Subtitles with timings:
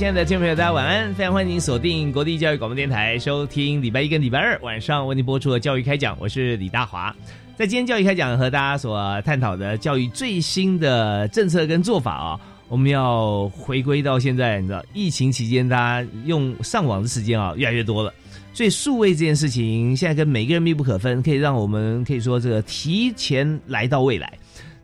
[0.00, 1.12] 亲爱的听众朋友，大家晚安！
[1.12, 6.16] 非常欢迎您锁定国立教育广播电台，收听礼拜一跟礼拜二晚上为您播出的教育开讲。
[6.18, 7.14] 我是李大华，
[7.54, 18.10] 在今天教育开讲和大家所探讨的教育最新的政策跟做法啊，我们要回归到现在，你知道疫情期间大家用上网的时间啊越来越多了，
[18.54, 24.32] 所以数位这件事情现在跟每个人密不可分，可以让我们可以说这个提前来到未来。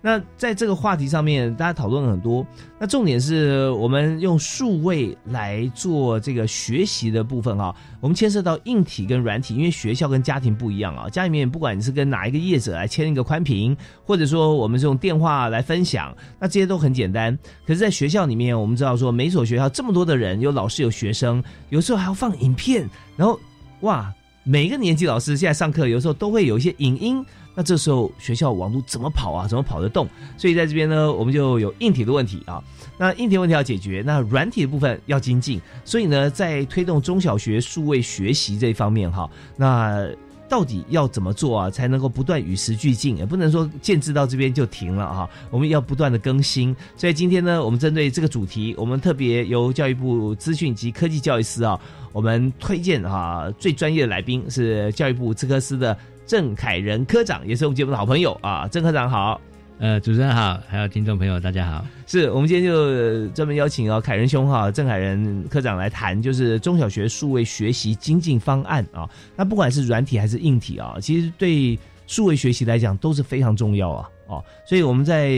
[0.00, 2.47] 那在这个话题上面，大家讨论了很多。
[2.78, 7.75] 那重点是我们用数位来做这个学习的部分哈。
[8.00, 11.08] 我们牵涉到硬体跟软体，因为学校跟家庭不一样啊。
[11.08, 17.36] 家里面不管你是跟哪一个业者来签一个宽屏，或者说我们是用电话来分享，那这些都很简单。
[17.66, 23.41] 可是，在学校里面，我们知道说每所学校这么多的人，有老师有学生，有时候还要放影片，然后
[23.81, 24.12] 哇，
[24.48, 27.27] 每个年级老师现在上课有时候都会有一些影音。
[27.52, 29.48] 那这时候学校网络怎么跑啊？
[29.48, 30.06] 怎么跑得动？
[30.36, 32.62] 所以在这边呢，我们就有硬体的问题啊。
[32.97, 35.61] 那硬体问题要解决，那软体的部分要精进。
[35.84, 40.06] 所以呢，在推动中小学数位学习这一方面哈，那
[40.48, 43.16] 到底要怎么做啊，才能够不断与时俱进？
[43.16, 46.74] 也不能说建制到这边就停了哈，我们要不断的更新。
[46.96, 51.78] 所以今天呢，我们针对这个主题，我们特别由教育部资讯及科技教育司啊，
[52.12, 55.96] 我们推荐哈最专业的来宾是教育部资科司的。
[56.26, 59.40] 郑凯仁科长也是我们节目的好朋友啊，郑科长好，
[59.78, 75.31] 呃，主持人好，还有听众朋友大家好，是我们今天就专门邀请哦凯仁兄哈，郑凯仁科长来谈，就是中小学数位学习精进方案啊，那不管是软体还是硬体啊，其实对数位学习来讲都是非常重要啊，哦，所以我们在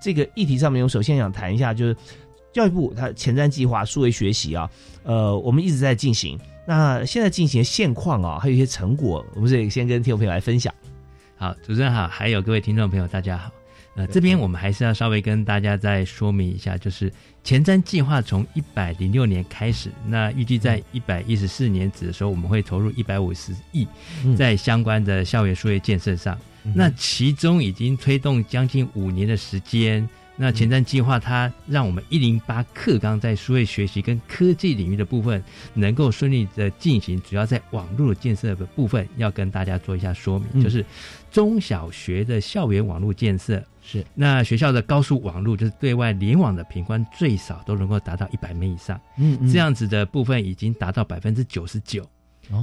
[0.00, 1.94] 这个议题上面，我首先想谈一下，就是
[2.54, 4.70] 教育部它前瞻计划数位学习啊，
[5.02, 6.38] 呃，我们一直在进行。
[6.66, 10.72] 那现在进行现况啊，还有一些成果，我们是先跟听众朋友来分享。
[11.36, 13.50] 好，主持人好，还有各位听众朋友，大家好。
[13.98, 23.88] 呃，这边我们还是要稍微跟大家再说明一下，就是前瞻计划从一百零六年开始，那预计在一百一十四年止的时候，我们会投入一百五十亿
[24.36, 26.38] 在相关的校园数业建设上。
[26.62, 30.08] 那其中已经推动将近五年的时间。
[30.40, 35.42] 那前瞻计划它让我们一零八课纲在数位学习跟科技领域的部分
[35.74, 40.84] 能够顺利的进行，主要在网络建设的部分要跟大家做一下说明，就是
[41.30, 43.62] 中小学的校园网络建设。
[43.82, 44.04] 是。
[44.14, 52.08] 那学校的高速网络就是对外联网的频宽最少都能够达到一百 m 以上，嗯，这样子的部分已经达到百分之九十九。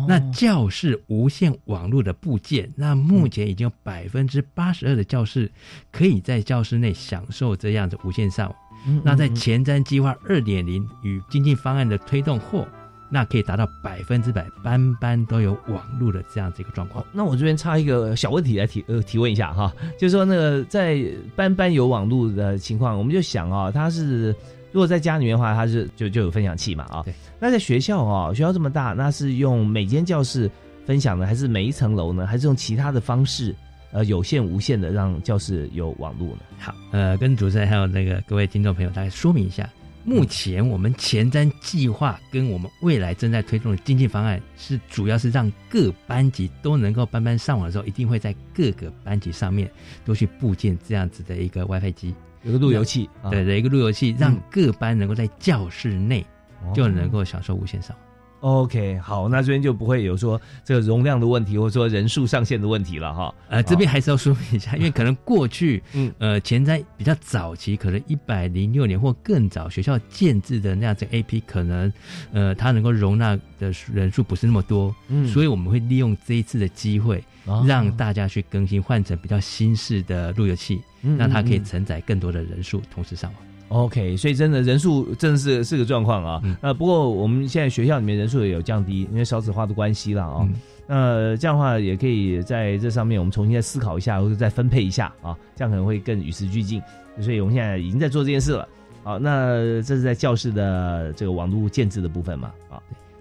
[0.07, 5.51] 那教室无线网络的部件，那目前已经有百分之八十二的教室
[5.91, 8.57] 可以在教室内享受这样的无线上网。
[9.03, 12.67] 那在前瞻计划二点零与经济方案的推动后，
[13.09, 17.05] 那可以达到百分之百班班都有网络的这样子一个状况。
[17.13, 21.03] 那我这边插一个小问题来提呃提问一下哈，就是说那个在
[21.35, 24.35] 班班有网络的情况，我们就想啊，它是。
[24.75, 27.01] 如果在家里面的话，它是就就有分享器嘛啊。
[27.03, 30.51] 对那在学校哦，学校这么大，那是用每间教室
[30.85, 32.27] 分享呢，还是每一层楼呢？
[32.27, 33.55] 还是用其他的方式，
[33.93, 36.39] 呃，有线、无线的让教室有网络呢？
[36.59, 39.69] 好，呃，跟主持人还有那个各位听众朋友大概说明一下，
[40.03, 49.71] 目前我们前瞻计划跟我们未来正在推动的经济方案，是主要是让各班级都能够班班上网的时候，一定会在各个班级上面
[50.03, 52.13] 都去部建这样子的一个 WiFi 机。
[52.45, 56.25] 有个路由器，对的，一个路由器，让各班能够在教室内
[56.73, 57.95] 就能够享受无线上。
[58.41, 63.33] OK，好，那这边就不会有说这个容量的问题，或者说人数上限的问题了哈。
[63.49, 71.91] 呃，这边还是要说明一下， 因为可能过去，嗯，呃，前在比较早期，可能一百零六年或更早，学校建制的那样子 AP，可能，
[72.33, 77.23] 呃，它能够容纳的人数不是那么多，嗯，所以我们会利用这一次的机会，
[77.65, 80.79] 让大家去更新换成比较新式的路由器。
[81.05, 83.41] 嗯那它可以承载更多的人数同时上网。
[83.69, 86.41] OK，所以真的人数真的是是个状况啊。
[86.43, 90.39] 嗯呃，不过我们现在学校里面人数也有降低，因为少子化的关系了啊。
[90.41, 90.53] 嗯
[90.87, 96.79] 那这样的话，也可以在这上面我们重新再思考一下，或者再分配一下啊，这样可能会更与时俱进。
[97.19, 98.67] 所以我们现在已经在做这件事了。
[99.03, 102.51] 好，那这是在教室的这个网络建制的部分嘛？
[102.69, 102.77] 啊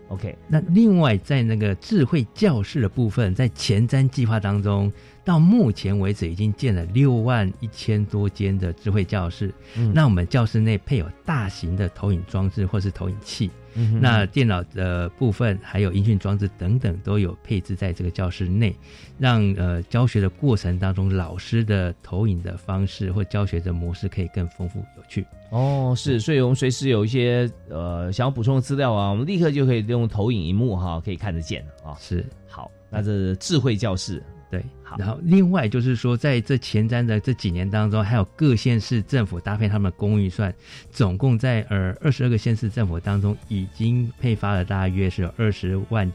[0.09, 4.93] ，OK，那另外在那个智慧教室的部分，在前瞻计划当中，
[5.25, 9.53] 到目前为止已经建了六万一千多间的智慧教室。
[9.77, 18.77] 嗯那我们教室内配有大型的投影装置或是投影器，嗯那电脑的部分还有音讯装置等等都有配置在这个教室内，
[19.19, 25.27] 让呃教学的过程当中，老师的投影的方式或教学的模式可以更丰富有趣。
[25.51, 31.97] 哦，是，所以我们随时有一些呃想要补充的资料啊，我们立刻就可以用投影荧幕哈，可以看得见啊。
[32.01, 34.21] 是好，那这是智慧教室，
[34.51, 40.55] 对，好然后另外就是说，在这前瞻的这几年当中，还有各县市政府搭配他们的公共预算，
[40.91, 46.11] 总共在呃二十二个县市政府当中，已经配发了大约是有二十万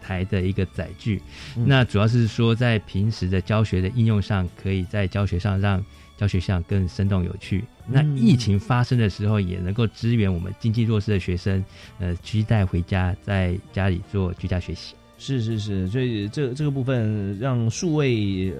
[0.00, 1.22] 台的一个载具。
[1.56, 5.84] 嗯那主要是说，在平时的教学的应用上，可以在教学上让
[6.16, 7.64] 教学上更生动有趣。
[7.86, 11.64] 那嗯疫情发生的时候，也能够支援我们经济弱势的学生，
[12.00, 14.94] 呃，居带回家，在家里做居家学习。
[15.18, 18.54] 是是是，所以这这个部分让数位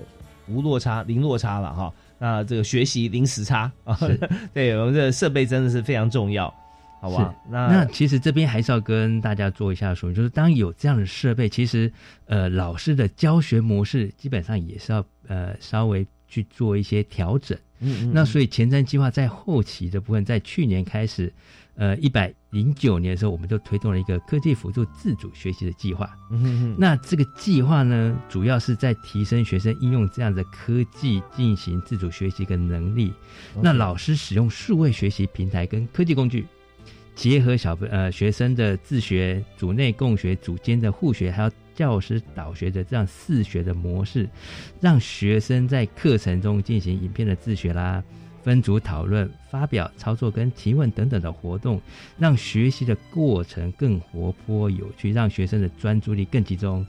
[0.48, 1.92] 无落差、零落差了哈。
[2.18, 3.96] 那这个学习零时差啊，
[4.52, 6.52] 对我们这个设备真的是非常重要，
[7.00, 7.32] 好吧？
[7.48, 11.92] 那那其实这边还是要跟大家做一下说明，就是当有这样的设备，其实
[12.26, 17.56] 呃老师的教学模式基本上也是要呃稍微去做一些调整。
[17.80, 21.32] 嗯嗯那所以前瞻计划在后期的部分，在去年开始，
[21.78, 26.10] 呃一百零九年的时候，我们就推动了一个科技辅助自主学习的计划。
[26.30, 33.12] 嗯哼哼那这个计划呢，主要是在提升学生应用这样的科技进行自主学习的能力。
[33.62, 36.46] 那老师使用数位学习平台跟科技工具，
[37.14, 44.28] 结合小呃学生的自学、组内共学、组间的互学，还有教师导学的这样四学的模式，
[44.80, 48.02] 让学生在课程中进行影片的自学啦。
[48.42, 51.80] 分组讨论、发表、操作跟提问等等的活动，
[52.18, 56.86] 让学习的过程更活泼有趣，让学生的专注力更集中。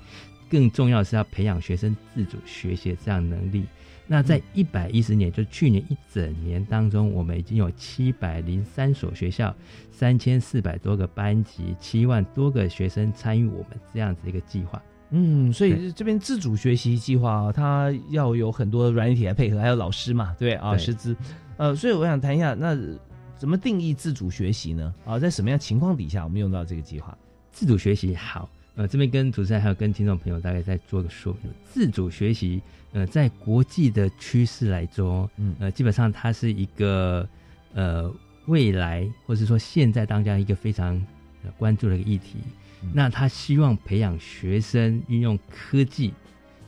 [0.50, 3.66] 更重要的是要培养学生自主学习的这样能力。
[4.08, 9.56] 那在一百一十年，就去年一整年当中，我们已经有七百零三所学校、
[9.92, 14.82] 三千四百多个班级、七万多个学生参与我们这样子一个计划。
[15.12, 21.16] 嗯，所以这边自主学习计划啊，它要有很多软体来配合，还有老师嘛，对啊，对师资。
[21.58, 22.78] 呃，所以我想谈一下，那
[23.38, 24.94] 怎么定义自主学习呢？
[25.06, 27.18] 啊，在什么样情况底下我们用到这个计划？
[27.52, 31.52] 自主学习好，呃，这边跟主持人还有跟听众朋友大概再做个说明。
[31.66, 32.62] 自主学习，
[32.94, 37.28] 呃，在国际的趋势来说，嗯呃，基本上它是一个
[37.74, 38.14] 呃
[38.46, 40.96] 未来或者说现在当下一个非常
[41.44, 42.38] 呃关注的一个议题。
[42.94, 46.14] 那他希望培养学生运用科技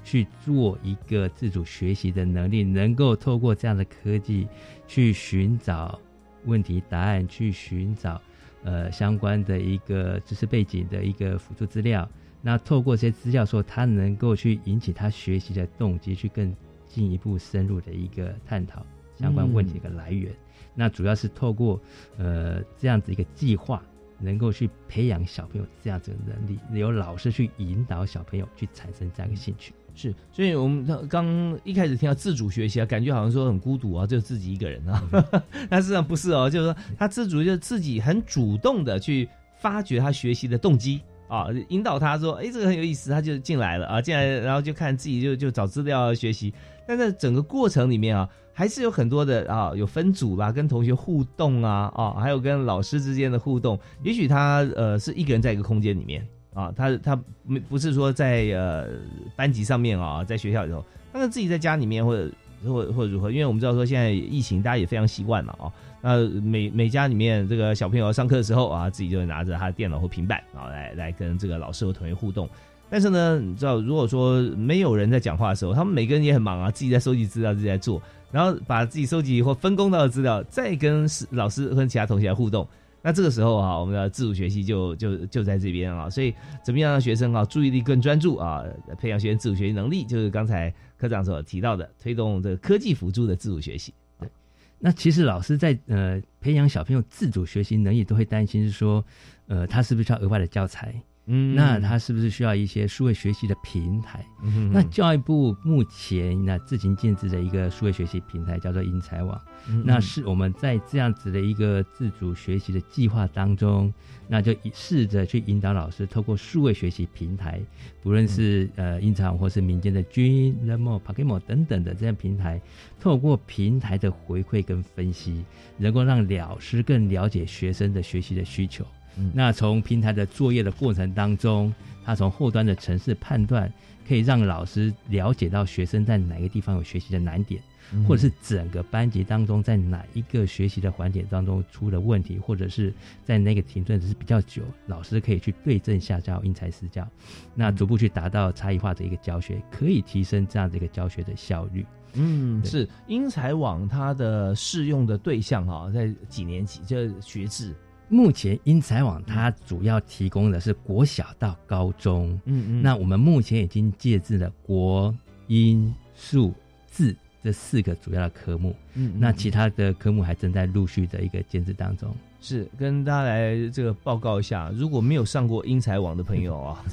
[0.03, 4.47] 去做一个自主学习的能力，能够透过这样的科技
[4.87, 5.99] 去寻找
[6.45, 8.21] 问题答案，去寻找
[8.63, 12.09] 呃相关的一个知识背景的一个辅助资料。
[12.41, 16.53] 那透过这些资料说，他能够去引起他学习的动机，去更
[16.87, 18.83] 进一步深入的一个探讨
[19.15, 20.33] 相关问题的来源。
[20.73, 21.79] 那主要是透过
[22.17, 23.83] 呃这样子一个计划，
[24.21, 29.73] 能够去培养小朋友这样子的能力，由老师去引导小朋友去产生这样一个兴趣。
[29.93, 35.03] 是，所以我们刚刚一开始听到自主学习啊，感觉好像说很孤独啊，就自己一个人啊。
[35.69, 39.27] 但事实上不是哦，就是说他自主，就是自己很主动的去
[39.59, 41.01] 发掘他学习的动机
[41.31, 46.53] 啊，引导他说，哎，这个很有意思，他就进来了啊，进来然后就看自己就就找资料学习。
[46.85, 53.79] 但在整个过程里面啊，还是有很多的啊，有分组啦，跟同学互动啊，啊，还有跟老师之间的互动。
[54.03, 56.27] 也许他呃是一个人在一个空间里面。
[56.53, 58.89] 啊，他他没不是说在呃
[59.37, 60.83] 班级上面啊，在学校里头，
[61.13, 62.29] 他是自己在家里面或者
[62.65, 72.47] 或或者如何，因为我们知道说现在疫情，大家也非常习惯嘛啊，那每每家里面这个小朋友上课的时候啊，自己就会拿着他的电脑或平板啊来来跟这个老师和同学互动。
[72.89, 78.01] 但是呢，你知道，如果说没有人在讲话的时候，他们每个人也很忙啊，自己在收集资料，自己在做，
[78.31, 82.67] 然后把自己收集或分工到的资料，再跟老师和其他同学来互动。
[83.01, 88.63] 那这个时候啊，我们的自主学习就就就在这边啊，所以怎么样让学生啊注意力更专注啊，
[88.99, 93.91] 培养学生自主学习能力，就是刚才科长所提到的，推动这个科技辅助的自主学习。
[94.19, 94.29] 对
[94.77, 99.03] 那其实老师在呃培养小朋友自主学习能力，都会担心是说，
[99.47, 100.93] 呃，他是不是需要额外的教材？
[101.31, 101.55] 嗯。
[101.55, 104.25] 那他是不是需要一些数位学习的平台？
[104.43, 113.93] 嗯那教育部目前那自行建制的一个数位学习平台叫做英才网，嗯那是我们在这样子的一个自主学习的计划当中，
[114.27, 117.61] 那就试着去引导老师透过数位学习平台，
[118.01, 122.59] 不论是呃英才网或是民间的 G、Lemo、Pakemo 等等的这样平台，
[122.99, 125.45] 透过平台的回馈跟分析，
[125.77, 128.83] 能够让老师更了解学生的学习的需求。
[129.17, 133.71] 嗯那从平台的作业的过程当中，他从后端的程式判断，
[134.07, 137.61] 可以让老师了解到学生在哪个地方有学习的难点。
[137.93, 142.93] 嗯或者是整个班级当中，在哪一个学习的环节当中出了问题，或者是
[143.25, 147.05] 在那个停顿只是比较久，老师可以去对症下药，因材施教，
[147.53, 151.85] 那逐步去达到差异化的一个教学，可以提升这样的一个教学的效率。
[152.13, 156.79] 嗯，是英才网它的适用的对象哈、在几年级？
[156.87, 157.75] 这学制，
[158.11, 162.81] 目前英才网它主要提供的是国小到高中，嗯嗯。
[162.81, 165.15] 那我们目前已经借制了国、
[165.47, 166.53] 英、数、
[166.87, 172.13] 字这四个主要的科目，嗯那其他的科目还正在陆续的一个建制当中。
[172.41, 176.83] 是跟大家来这个报告一下，如果没有上过英才网的朋友啊，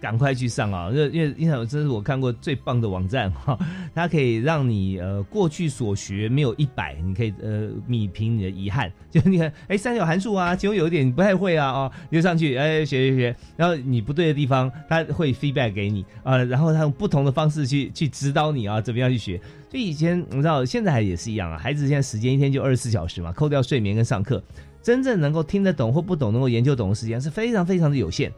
[0.00, 0.90] 赶快去上啊！
[0.92, 3.58] 因为因为英才网真是我看过最棒的网站哈，
[3.94, 8.90] 它可以让你呃过去所学没有一百，你可以呃弥平你的遗憾。
[9.10, 19.40] 就你看，哎，三角函数啊，其中有一点你不太会啊，哦，你就上去哎学学学，然后你不对的地方，它会 feedback 给你啊、然后它用不同的方式去去指导你啊，怎么样去学。
[19.70, 24.42] 所以以前你知道，现在也是一样啊，孩子现在时间一天就二十四小时嘛，扣掉睡眠跟上课。
[24.80, 28.32] 真正能够听得懂或不懂，能够研究懂的时间是非常非常的有限。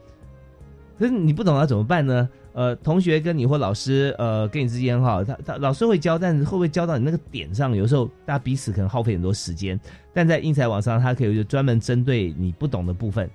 [1.00, 2.28] 可是你不懂要怎么办呢？
[2.52, 7.74] 呃，同学跟你或老师，呃，跟你之间哈，他他老师会教，但是会不会教到你那个点上？
[7.74, 9.80] 有时候大家彼此可能耗费很多时间，
[10.12, 13.30] 但在英才网上，他可以就专门针对你不懂的部分，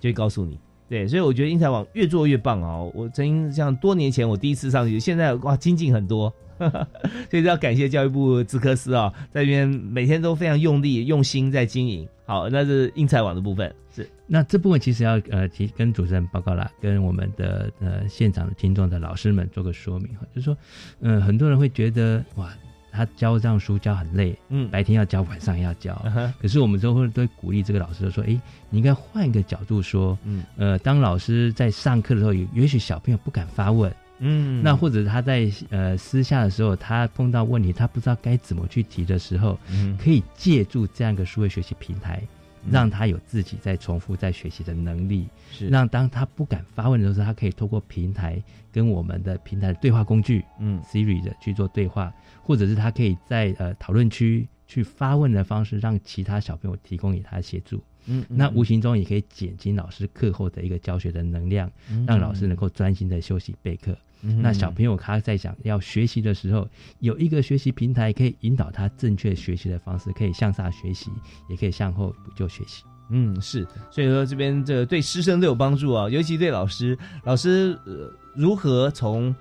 [0.00, 0.58] 就会告诉你。
[0.90, 2.90] 对，所以我觉得英才网越做越棒哦。
[2.92, 12.08] 我曾经像多年前我第一次上去，现在哇精进很多， 所以要感谢教育部资科司啊、在这边每天都非常用力用心在经营。
[12.26, 20.56] 好，那是英才网的部分是那这部分其实要呃提跟主持人报告啦，跟我们的呃现场的听众的老师们做个说明哈，就是说，
[21.00, 22.52] 嗯、很多人会觉得哇，
[22.90, 24.68] 他教这样书教很累，嗯。
[24.70, 26.00] 白天要教，晚上也要教。
[26.04, 30.44] 嗯可是我们都会都会鼓励这个老师说，诶，你应该换一个角度说，嗯。
[30.56, 34.62] 呃，当老师在上课的时候，也许小朋友不敢发问，嗯。
[34.62, 39.96] 那或者他在呃私下的时候，他碰到问题，他不知道该怎么去提的时候，嗯。
[39.96, 42.22] 可以借助这样一个数位学习平台，
[42.64, 42.70] 嗯。
[42.72, 45.68] 让他有自己在重复在学习的能力，是。
[45.68, 48.42] 让当他不敢发问的时候，他可以透过平台
[48.72, 50.80] 跟我们的平台的对话工具嗯。
[50.82, 57.82] Siri 的去做对话，或者是他可以在呃讨论区去发问的方式，让其他小朋友提供给他协助。
[58.06, 63.96] 嗯那无形中也可以减轻老师课后的一个教学的能量，嗯让老师能够专心的休息备课。
[64.22, 66.68] 嗯那小朋友他在想要学习的时候，
[66.98, 71.10] 有一个学习平台可以引导他正确学习的方式，可以向上学习，
[71.48, 72.82] 也可以向后补救学习。
[73.10, 79.34] 嗯是，所以说这边这个对师生都有帮助啊，尤其对老师，老师呃如何从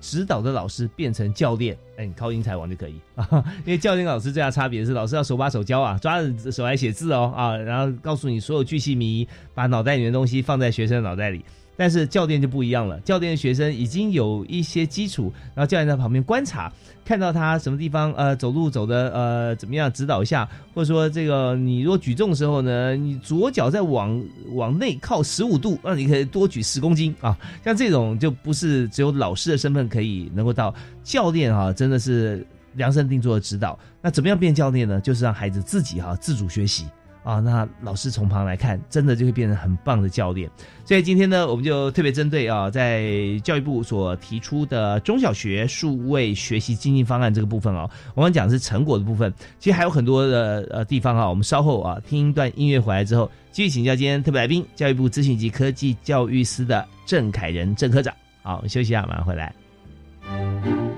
[0.00, 3.28] 指导的老师变成教练，哎，你靠英才王就可以啊，
[3.64, 11.44] 因为教练老师最大差别是老师要手把手教啊，抓着手来写字哦啊，然后告诉你所有句细迷，把脑袋里的东西放在学生脑袋里。
[11.80, 16.70] 但是教练就不一样了，教练的学生已经有一些基础，然后教练在旁边观察，
[17.06, 24.22] 看到他什么地方呃走路走的呃怎么样，指导一下，或者说这个你如果举重的时候呢，你左脚再往
[24.52, 27.34] 往内靠十五度，那你可以多举十公斤啊，
[27.64, 33.78] 像这种就不是只有老师的身份可以能够到教练哈、真的是量身定做的指导。
[34.02, 35.00] 那怎么样变教练呢？
[35.00, 36.84] 就是让孩子自己哈、自主学习。
[37.22, 40.50] 啊，那老师从旁来看，真的就会变成很棒的教练。
[40.84, 58.14] 所以今天呢，我们就特别针对啊，在教育部所提出的中小学数位学习经济方案这个部分哦，我们讲的是成果的部分，其实还有很多的呃地方啊，我们稍后啊听一段音乐回来之后，继续请教今天特别来宾，教育部资讯及科技教育司的郑凯仁郑科长。
[58.42, 60.89] 好，我们休息一下，马上回来。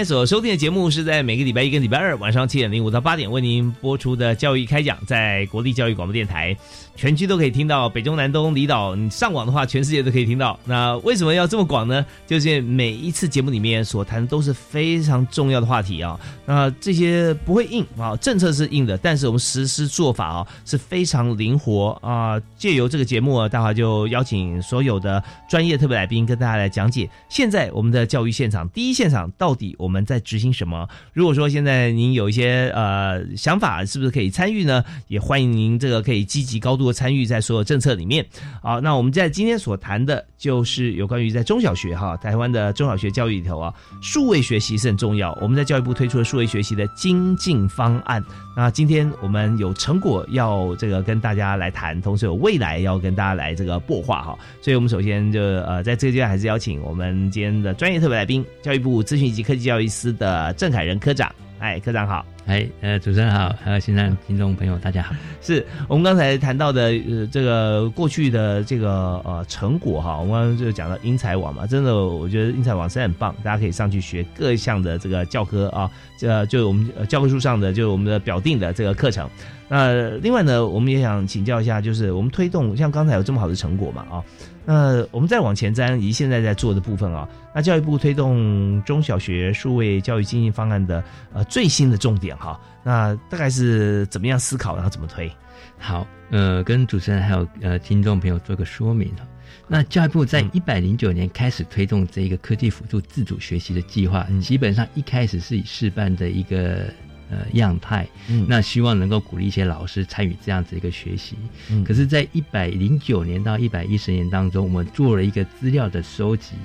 [0.00, 6.56] 天所收听的节目是在每个礼拜一跟礼拜二晚上七点零五到八点为您播出的教育开讲，在国立教育广播电台，
[6.96, 10.58] 全区都可以听到，北中南东离岛，你上网的话，全世界都可以听到。
[10.64, 12.02] 那为什么要这么广呢？
[12.26, 16.18] 就是每一次节目里面所谈的都是非常重要的话题啊。
[16.46, 22.40] 那这些不会硬啊，政策是硬的，但是我们实施做法啊是非常灵活啊。
[22.56, 29.76] 借由这个节目啊，大华就邀请所有的专业特别来宾跟大家来讲解，现在我们的教育现场第一现场到底。
[29.78, 30.88] 我我们在执行什么？
[31.12, 34.84] 如果说现在您有一些呃想法，是不是可以参与呢？
[35.08, 38.24] 也欢迎您这个可以积极高度的参与在所有政策里面。
[38.62, 45.36] 好，那我们在今天所谈的就是有关于在中小学哈，台湾的中小学教育里头啊，数位学习是很重要。
[45.42, 48.24] 我们在教育部推出了数位学习的精进方案。
[48.56, 54.38] 那今天我们有成果要这个跟大家来谈，同时有未来要跟大家来这个擘画哈。
[54.62, 61.30] 所以我们首先就呃在这个阶段还是邀请我们今天的专业特别来宾，教育部资讯及科技教育司的郑凯仁科长。
[61.58, 62.24] 哎，科长好！
[62.46, 65.14] 哎，呃，主持人好，还有现场听众朋友，大家好。
[65.42, 79.28] 是我们刚才谈到的，呃，这个过去的这个呃成果哈，我们刚刚就讲到英才网嘛，真的，我觉得英才网是很棒，大家可以上去学各项的这个教科啊，这就我们教科书上的，就我们的表定的这个课程。
[79.68, 84.24] 那另外呢，我们也想请教一下，就是我们推动像刚才有这么好的成果嘛啊？
[84.72, 95.28] 那我们再往前瞻，以及现在在做的部分啊，那教育部推动中小学数位教育经营方案的呃最新的重点哈，那大概是怎么样思考，然后怎么推？
[95.76, 99.26] 好，呃，跟主持人还有呃听众朋友做个说明哈。
[99.66, 106.84] 那教育部在一百零九年开始推动这一个科技辅助自主学习的计划，基本上一开始是以示范的一个。
[107.30, 111.36] 呃，样态，嗯，那希望能够鼓励一些老师参与这样子一个学习。
[111.70, 116.56] 嗯，可是，在一百零九年到一百一十年当中，我们做了一个资料的收集，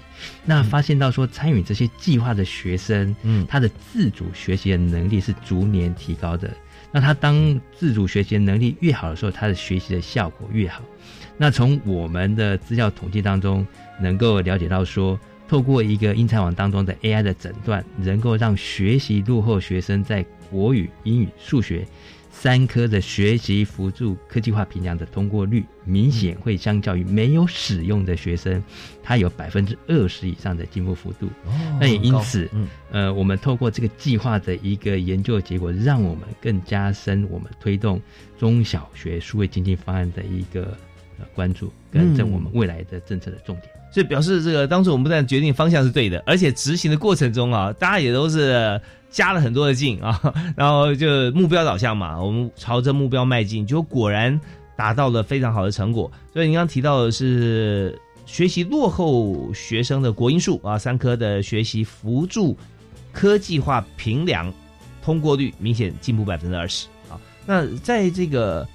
[0.43, 6.51] 那发现到说，参与这些计划的学生，嗯，他的自主学习的能力是逐年提高的。
[6.91, 10.81] 那他当自主学习能力越好的时候，他的学习的效果越好。
[11.37, 13.67] 那从我们的资料统计当中，
[14.01, 15.19] 能够了解到说。
[15.47, 21.85] 透过一个英才网当中的 AI 的诊断，能够让学习落后学生在国语、英语、数学
[22.31, 28.61] 三科的学习辅助科技化评量的通过率，明显会相较于没有使用的学生，
[29.01, 31.29] 他有百分之二十以上的进步幅度。
[31.79, 32.49] 那也因此，
[32.91, 38.01] 呃，我们透过这个计划的一个研究结果，让我们更加深我们推动
[38.37, 40.77] 中小学数位经济方案的一个
[41.33, 43.69] 关注，跟正我们未来的政策的重点。
[43.95, 50.21] 所以表示这个当初我们不但决定方向是对的，而且执行的过程中啊，大家也都是加了很多的劲啊，
[50.53, 54.37] 然后就目标导向嘛，我们朝着目标迈进，就果然
[54.75, 56.11] 达到了非常好的成果。
[56.33, 62.57] 所以您刚提到的是学习落后学生的国英数啊三科的学习辅助
[63.13, 64.53] 科技化评量
[65.01, 67.15] 通过率明显进步百分之二十啊。
[67.45, 68.67] 那在这个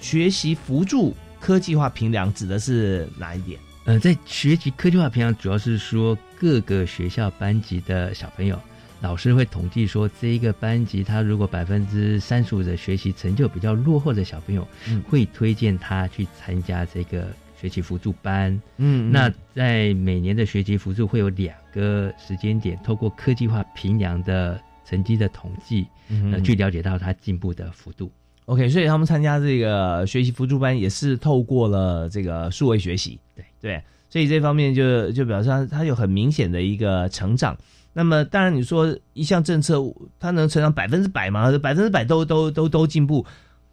[0.00, 3.58] 学习辅助科技化评量指的是哪一点？
[3.84, 8.60] 呃，在学习科技化培养，主要是说各个学校班级的小朋友，
[9.00, 14.66] 老师会统计说，这一个班级他如果百分之三十五的学习成就比较落后的小朋友，
[15.08, 18.60] 会推荐他去参加这个学习辅助班。
[18.76, 25.86] 嗯，那在每年的学习辅助会有两个时间点，透过科技化评量的成绩的统计，
[26.30, 28.12] 呃，去了解到他进步的幅度。
[28.44, 37.56] OK，所以他们参加这个学习辅助班也是透过了这个数位学习，对对，所以这方面就就表示他他有很明显的一个成长。
[37.92, 39.76] 那么当然你说一项政策
[40.18, 41.50] 它能成长百分之百吗？
[41.58, 43.26] 百分之百都都都都进步，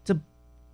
[0.04, 0.16] 这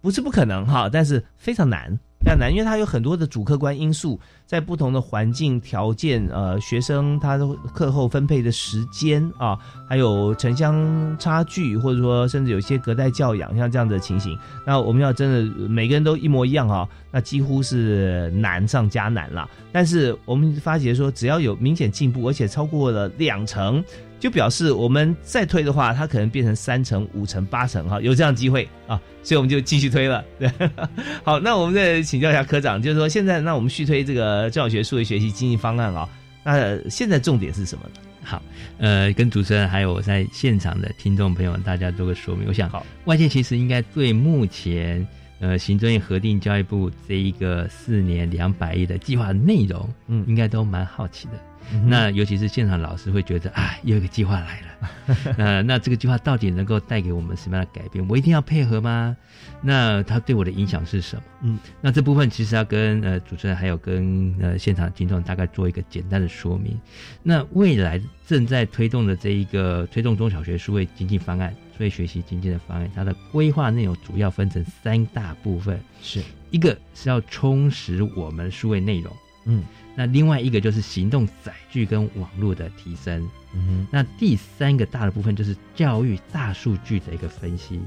[0.01, 1.99] 不是不可能哈，但是非常难。
[2.23, 9.59] 比较难，因为它有很多的主客观因素，在不同的环境条件，呃，学生他的课后分配的时间啊，
[9.89, 19.45] 还有城乡差距，或者说甚至有些隔代教养，像这样的情形，那我们要真的每个人都一模一样啊，那几乎是难上加难了。
[19.73, 23.83] 但是我们发觉说，只要有明显进步，而且超过了两成。
[24.23, 30.23] 就表示我们再推的话，它可能变成三成、五成、八成哈，有这样机会啊，所以我们就继续推了。
[30.39, 30.49] 对，
[31.25, 36.07] 好，那我们再请教一下科长，就是说现在那我们续推这个教学数位学习经营方案啊，
[36.41, 37.99] 那现在重点是什么呢？
[38.23, 38.41] 好，
[38.77, 42.47] 呃，跟主持人还有在现场的听众朋友大家做个说明。
[42.47, 45.05] 我想，好，外界其实应该对目前
[45.41, 51.33] 呃行政院核定教育部这一个四年两百亿的计划内容，嗯，应该都蛮好奇的。
[51.71, 58.05] 嗯那尤其是现场老师会觉得啊，又有一个计划来了， 呃，那这个计划到底能够带给我们什么样的改变？
[58.07, 59.15] 我一定要配合吗？
[59.61, 61.23] 那它对我的影响是什么？
[61.41, 66.79] 嗯，那这部分其实要跟呃主持人还有跟呃现场听众大概做一个简单的说明。
[67.21, 76.21] 那未来正在推动的这一个推动中小学数位经济方案、数位学习经济的方案，它的规划内容主要分成三大部分，是，
[76.51, 79.11] 一个是要充实我们数位内容。
[79.45, 79.61] 嗯
[79.95, 87.79] 那另外一个就是行动载具跟网络的提升，嗯那第三个大的部分就是教育大数据的一个分析。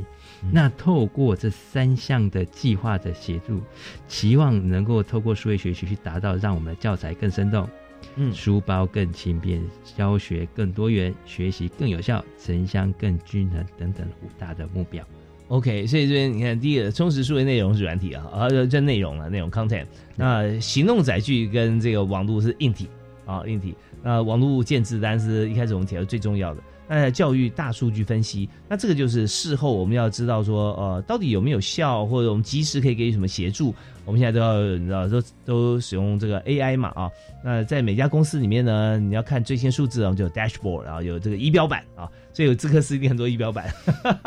[0.42, 3.60] 嗯那透过这三项的计划的协助，
[4.06, 7.68] 期望能够透过数位学习去达到让我们的教材更生动、
[8.16, 9.62] 嗯书包更轻便、
[9.96, 15.04] 教学更多元、学习更有效、城乡更均衡等等五大的目标。
[15.48, 19.86] OK，所以这边你看，第一个充实数位内容是软体啊，啊，这这内容了，内容 content。
[20.16, 22.88] 那行动载具跟这个网络是硬体
[23.24, 23.74] 啊，硬体。
[24.02, 26.60] 那网络建制当然是一开始我们提到最重要的。
[26.88, 33.74] 那教育大数据分析，那这个就是事后我们要知道说，呃，到底有没有效，或者我们及时可以给予什么协助。
[34.04, 37.10] 我们现在都要你知道都都使用这个 AI 嘛啊。
[37.42, 43.68] 那在每家公司里面呢，你要看最新数字啊，就有 dashboard，然后有这个仪表板啊，所以有资科斯一定很多仪表板。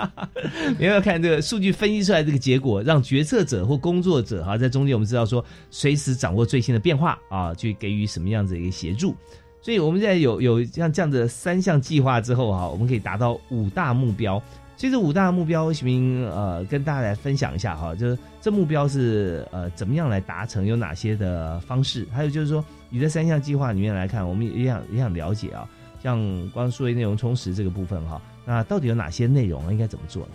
[0.77, 9.15] 你要看这个数据分析出来这个结果，让决策者或工作者哈、在中间我们知道说，随时掌握最新的变化啊，去给予什么样子的一个协助。
[9.61, 14.41] 所以我们现在有有像这样的三项计划之后哈、我们可以达到五大目标。
[14.77, 22.07] 所以这五大目标，徐明呃跟大家来分享一下哈，就是这目标是呃怎么样来达成，有哪些的方式？
[22.13, 25.67] 还有就是说，你在三项计划里面来看，我们也想也想了解啊，
[26.01, 26.17] 像
[26.51, 30.31] 光数位内容充实这个部分哈，那到底有哪些内容应该怎么做呢？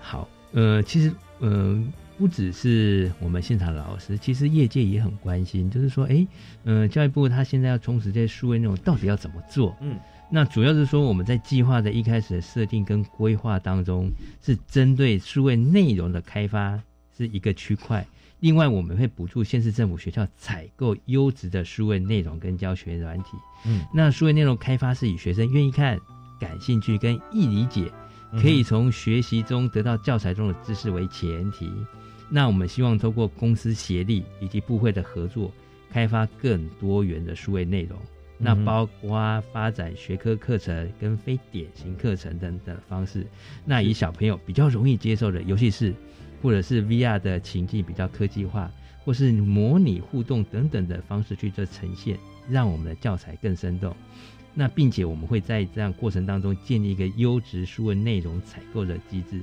[0.00, 1.78] 好，呃，其实，呃，
[2.16, 6.26] 不只是我们现场老师，其实业界也很关心，就是说，哎，
[6.64, 9.76] 呃，教育部他现在要充实这些数位内容，到底要怎么做？
[9.80, 9.98] 嗯，
[10.30, 16.80] 那主要是说我们在计划的一开始的设定跟规划当中，是针对数位内容的开发
[17.16, 18.06] 是一个区块。
[18.40, 23.30] 另外，我们会补助县市政府学校采购优质的数位内容跟教学软体。
[23.64, 25.98] 嗯，那数位内容开发是以学生愿意看、
[26.38, 27.90] 感兴趣跟易理解，
[28.40, 31.70] 可以从学习中得到教材中的知识为前提。
[32.28, 35.52] 那我们希望透过公司协力以及部会的合作，
[35.90, 37.98] 开发更多元的数位内容。
[38.36, 43.24] 那包括发展学科课程跟非典型课程等等方式。
[43.64, 45.94] 那以小朋友比较容易接受的游戏室，
[46.42, 48.68] 或者是 VR 的情境比较科技化，
[49.04, 52.18] 或是模拟互动等等的方式去做呈现，
[52.48, 53.94] 让我们的教材更生动。
[54.54, 59.40] 那并且我们会在这样过程当中建立一个优质数位内容采购的机制，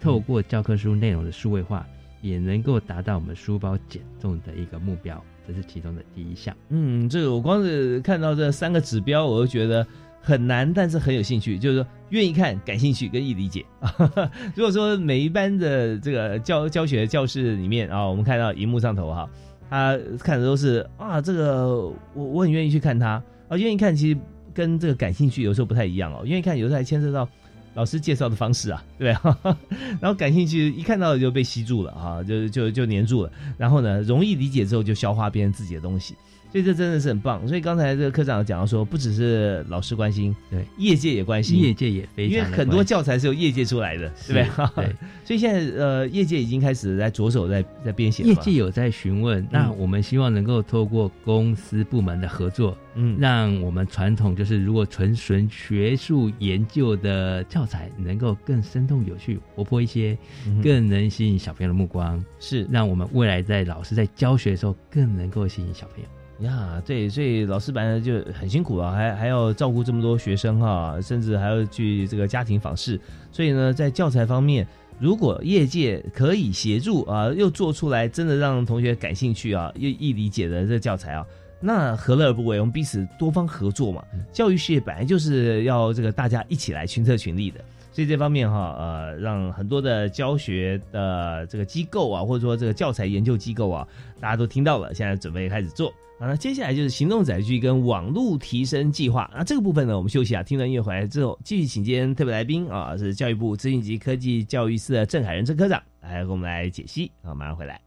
[0.00, 1.86] 透过教科书内容的数位化，
[2.22, 5.22] 也能够达到我们书包减重的一个目标。
[5.46, 6.56] 这是其中的第一项。
[6.70, 9.86] 嗯，这个我光是看到这三个指标，我就觉得
[10.22, 13.62] 很难，但是很有兴趣，就是说愿意看、感兴趣跟易理解。
[14.56, 19.28] 如果说每一班的这个教教学教室里面啊，我们看到荧幕上头哈，
[19.68, 21.78] 他看的都是啊，这个
[22.14, 24.18] 我我很愿意去看他啊，愿意看其实
[24.54, 27.28] 跟这个感兴趣有时候不太一样哦，因为看有时候还牵涉到。
[27.76, 29.36] 老师介绍的方式啊，对吧？
[30.00, 33.32] 然后感兴趣，一看到就被吸住了啊，就就就黏住了。
[33.58, 36.14] 然后呢，容易理解之后就消化别人自己的东西，
[36.54, 37.46] 所以这真的是很棒。
[37.48, 44.84] 所以刚才这个科长讲到说，不只是老师关心，对，业界也关心，业界也非常因为很多教材是由业界出来的，对不对？
[44.84, 66.08] 对， 所以现在呃，业界已经开始在着手在在编写了业，界有在询问，那我们希望能够透过公司部门的合作，嗯，让我们传统就是如果纯纯学术研究的教材能够更生动有趣、活泼一些，嗯更能吸引小朋友的目光，是让我们未来在老师在教学的时候更能够吸引小朋友。
[66.40, 74.66] 呀，对，所以老师本来就很辛苦啊，还还要照顾这么多学生哈、甚至还要去这个家庭访视，所以呢，在教材方面，
[74.98, 81.24] 如果业界可以协助啊，又做出来真的让同学感兴趣啊，又易理解的这个教材啊，
[81.60, 82.58] 那何乐而不为？
[82.58, 87.60] 我们彼此多方合作嘛，教育事业本来就是要这个大家一起来群策群力的。
[87.92, 93.86] 所以这方面哈，呃，让很多的教学的这个机构啊，或者说这个教材研究机构啊，
[94.18, 95.94] 大家都听到了，现在准备开始做。
[96.26, 99.30] 那接下来就是行动载具跟网络提升计划。
[99.34, 107.10] 那这个部分呢，我们休息啊，听了音乐回来之后，继续请今天特别来宾啊，是教育部资讯及科技教育司的郑海仁郑科长来给我们来解析。
[107.22, 107.80] 啊，马上回来。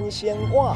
[0.00, 0.74] 台湾闲话。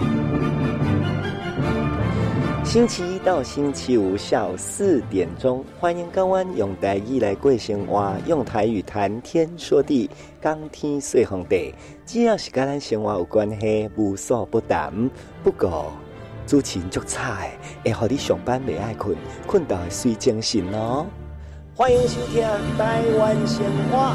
[2.62, 10.10] 星期一到星期五下午四点钟，欢迎港湾用台语来过生活，用台语谈天说地，
[10.42, 11.74] 讲天说皇帝。
[12.04, 14.92] 只要是跟咱生活有关系，无所不谈。
[15.42, 15.90] 不过
[16.46, 17.46] 主持人足差
[17.82, 21.06] 的，会互你上班未爱困，困到会睡精神哦。
[21.74, 22.42] 欢迎收听
[22.76, 24.14] 《台湾生活》。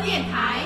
[0.00, 0.57] 电台。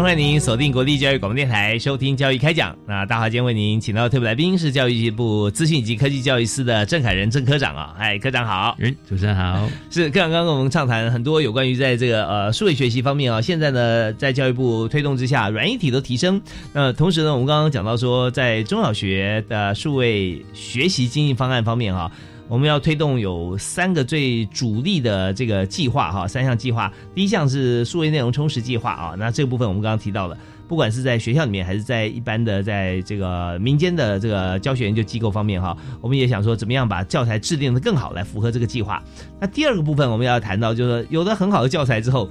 [0.00, 2.74] 欢迎您锁定国立教育广播电台收听教育开讲。
[2.88, 16.40] 那大华今天为您请到的特别来宾是教育部资讯以及科技教育司的郑凯仁郑科长啊，哎，科长好，嗯，主持人好，是科长刚刚跟我们畅谈很多有关于在这个呃数位学习方面啊，现在呢在教育部推动之下，软硬体都提升。
[16.72, 22.10] 那同时呢，我们刚刚讲到说，在中小学的数位学习经营方案方面哈、
[22.52, 26.92] 我们要推动有三个最主力的这个计划哈，三项计划。
[27.14, 30.36] 第一项是数位内容充实计划啊，那这部分我们刚刚提到了，
[30.68, 39.02] 不管是在学校里面，还是在一般的在这个民间的这个教学研究机构方面哈，我们也想说怎么样把教材制定的更好，来符合这个计划。
[39.40, 42.28] 那第二个部分我们要谈到，就是说有了很好的教材之后。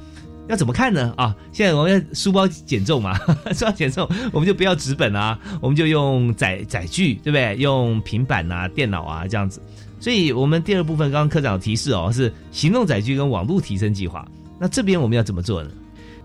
[0.49, 1.13] 要怎么看呢？
[1.15, 3.15] 啊，现在我们要书包减重嘛，
[3.53, 7.55] 书包减重，我们就不要纸本啊，我们就用载载具，对不对？
[7.57, 9.61] 用平板啊、电脑啊这样子。
[10.01, 14.27] 所以，我们第二部分刚刚科长提示哦，是行动载具跟网络提升计划。
[14.59, 15.71] 那这边我们要怎么做呢？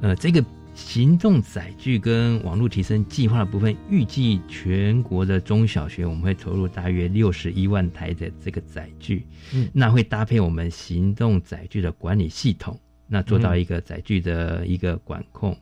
[0.00, 0.42] 呃，这个
[0.74, 15.56] 行动载具跟网络提升计划的部分，预计全国的中小学我们会投入大约六十一万台的这个载具，嗯那会搭配我们行动载具的管理系统，那做到一个载具的一个管控，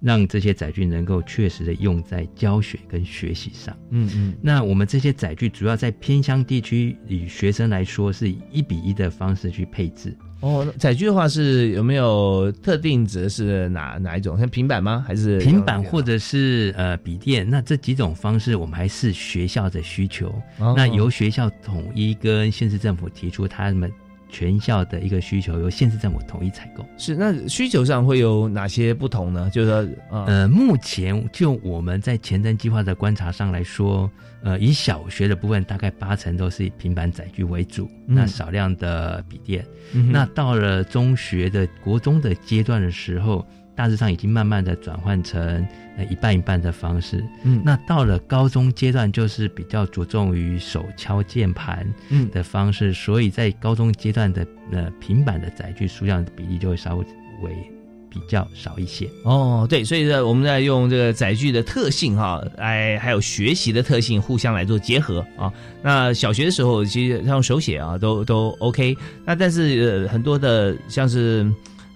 [0.00, 3.76] 让这些载具能够确实的用在教学跟学习上。
[3.90, 10.16] 嗯嗯，那我们这些载具主要在偏乡地区，以学生来说是以一比一的方式去配置。
[10.40, 14.38] 哦，那载具的话是有没有特定指的是哪哪一种？
[14.38, 15.02] 像平板吗？
[15.08, 17.48] 还是平板或者是呃笔电？
[17.48, 20.28] 那这几种方式，我们还是学校的需求。
[20.58, 23.90] 哦那由学校统一跟县市政府提出他们
[24.28, 26.84] 全校的一个需求，由县市政府统一采购。
[26.96, 29.48] 是那需求上会有哪些不同呢？
[29.50, 29.76] 就是说，
[30.10, 34.10] 呃，呃，目前就我们在前瞻计划的观察上来说，
[34.42, 39.64] 呃，以小学的部分大概八成都是以平板载具为主，嗯那少量的笔电。
[39.92, 45.40] 嗯那到了中学的国中的阶段的时候，大致上已经慢慢的转换成
[45.98, 47.22] 呃一半一半的方式。
[47.44, 57.04] 嗯那到了高中阶段，就是比较着重于手敲键盘嗯的方式，所以在高中阶段的呃平板的载具数量的比例就会稍微
[58.08, 59.06] 比较少一些。
[59.24, 65.52] 哦，对，所以呢，我们在用这个载具的特性哈，来还有学习的特性互相来做结合啊。
[65.82, 68.96] 那小学的时候，其实像手写啊，都都 OK。
[69.24, 71.46] 那但是、呃、很多的像是。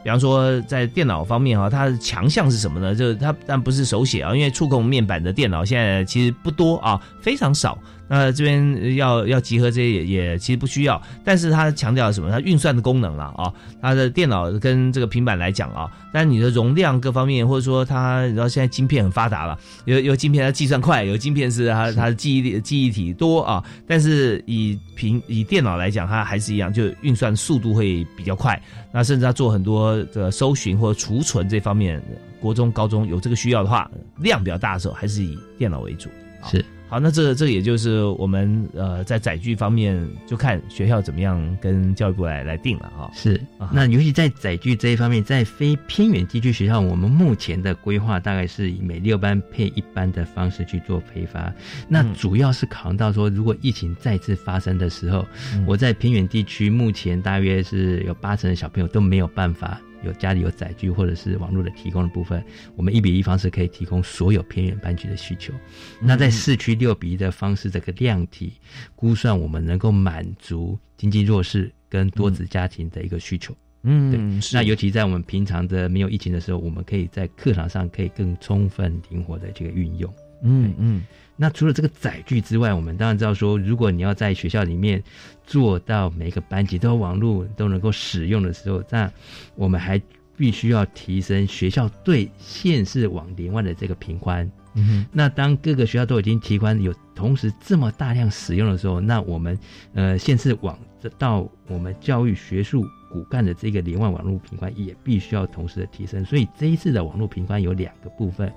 [0.02, 2.94] 比方说，在电脑方面啊，它的强项是什么呢？
[2.94, 7.78] 就是它但不是手写啊，因为触控面板的电脑现在其实不多啊，非常少。
[8.12, 12.28] 那这边要要集合这些也也其实不需要，但是它强调什么？
[12.28, 28.60] 它运算的功能了啊，它的电脑跟这个平板来讲啊，但你的容量各方面，或者说它，你知道现在晶片很发达了，有有晶片它计算快，有晶片是它它的记忆力记忆体多啊，但是以平以电脑来讲，它还是一样，就运算速度会比较快，
[28.92, 32.02] 那甚至它做很多的搜寻或者储存这方面，
[32.40, 36.10] 国中高中有这个需要的话，量比较大的时候，还是以电脑为主。
[36.50, 36.64] 是。
[36.90, 43.08] 好，那这这也就是我们呃在载具方面就看学校怎么样跟教育部来来定了哈。
[43.14, 43.40] 是，
[43.72, 51.52] 那尤其在载具这一方面，在非偏远地区学校，我们目前的规划大概是以每六班配一班的方式去做配发。
[51.86, 55.24] 那主要是考虑到说，如果疫情再次发生的时候，
[55.64, 59.80] 我在偏远地区目前大约是有八成的小朋友都没有办法。
[60.02, 62.42] 有家里有载具或者是网络的提供的部分，
[62.76, 65.52] 我们一比一方式可以提供所有偏远班级的需求。
[66.00, 68.54] 那在市区六比一的方式，这个量体
[68.94, 73.56] 估算，我们能够满足经济弱势跟多子家庭的一个需求。
[73.82, 74.50] 嗯，对。
[74.52, 80.12] 那尤其在我们平常的没有疫情的时候，我们可以在课堂上可以更充分灵活的这个运用。
[80.42, 81.02] 嗯嗯。
[81.36, 85.02] 那除了这个载具之外，我们当然知道说，如果你要在学校里面
[85.46, 89.10] 做到每个班级都有网络都能够使用的时候，那
[89.54, 90.00] 我们还
[90.36, 94.50] 必须要提升学校对县市网联外的这个频宽。
[94.74, 95.06] 嗯哼。
[95.12, 99.58] 那当各个学校都已经提宽，有同时这么大量使用的时候，那我们
[99.94, 100.78] 呃县市网
[101.18, 106.22] 到我们教育学术骨干的这个联外网络频宽也必须要同时的提升。
[106.22, 108.52] 所以这一次的网络频宽有两个部分，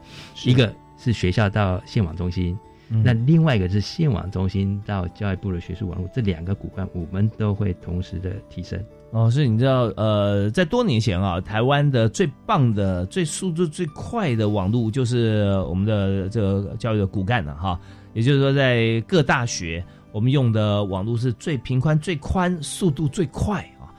[0.45, 2.57] 一个是学校到县网中心。
[3.03, 8.79] 那另外一个是线网中心到教育部的学术网络，这两个骨干我们都会同时的提升。
[9.11, 17.79] 哦，所以你知道，呃，在多年前啊，台湾的最棒的、最速度最快的网络就是我们的这个教育的骨干了哈。
[18.13, 23.89] 也就是说，在各大学，我们用的网络是最频宽、最宽、速度最快啊。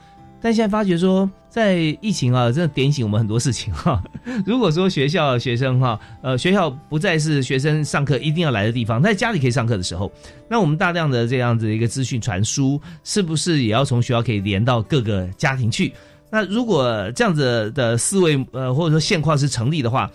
[0.41, 4.03] 但现在发觉说，在疫情啊，真的点醒我们很多事情哈。
[4.45, 10.11] 如果说学校学生哈，呃，学校不再是学生上课一定要来的地方，在家里可以上课的时候，
[10.51, 15.93] 那我们大量的这样子一个资讯传输，是不是也要从学校可以连到各个家庭去？
[16.29, 20.11] 那如果这样子的思维呃，或者说现况是成立的话，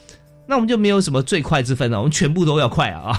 [0.46, 3.18] 那我们就没有什么最快之分了，我们全部都要快啊！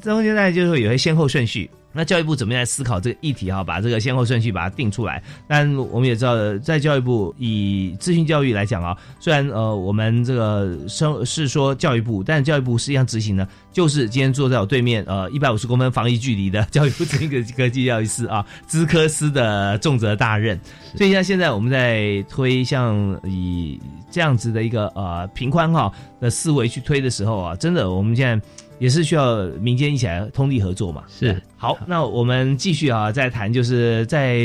[0.00, 1.68] 中间呢，就是有些先后顺序。
[1.92, 3.64] 那教育部怎么样来思考这个议题哈？
[3.64, 5.22] 把这个先后顺序把它定出来。
[5.48, 20.58] 但我们也知道，在教育部以资讯教育来讲啊，虽然呃我们这个生是说教育部，但教育部实际上执行呢，就是今天坐在我对面呃一百五十公分防疫距离的教育部这个科技教育司啊，资科司的重责大任。
[20.96, 28.46] 所以像现在我们在推像以这样子的一个呃平宽哈的思维去推的时候啊，真的我们现在。
[28.80, 31.04] 也是需要民间一起来通力合作嘛？
[31.06, 34.38] 是好，那我们继续啊，再谈就是在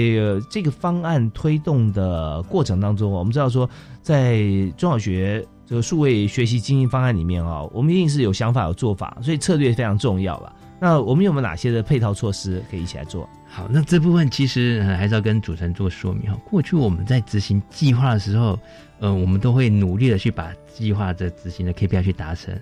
[0.51, 3.67] 这个方案推动的过程当中，我们知道说，
[4.01, 4.43] 在
[4.77, 10.53] 中小学这个数位学习经营方案里面啊，我们一定是有想法有做法，所以策略非常重要了。
[10.77, 13.27] 那我们有没有哪些的配套措施可以一起来做？
[13.47, 16.37] 好，那这部分其实还是要跟主持人做说明哈。
[16.49, 18.59] 过去我们在执行计划的时候，
[18.99, 22.53] 呃，我们都会努力的去把计划的执行的 KPI 去达成。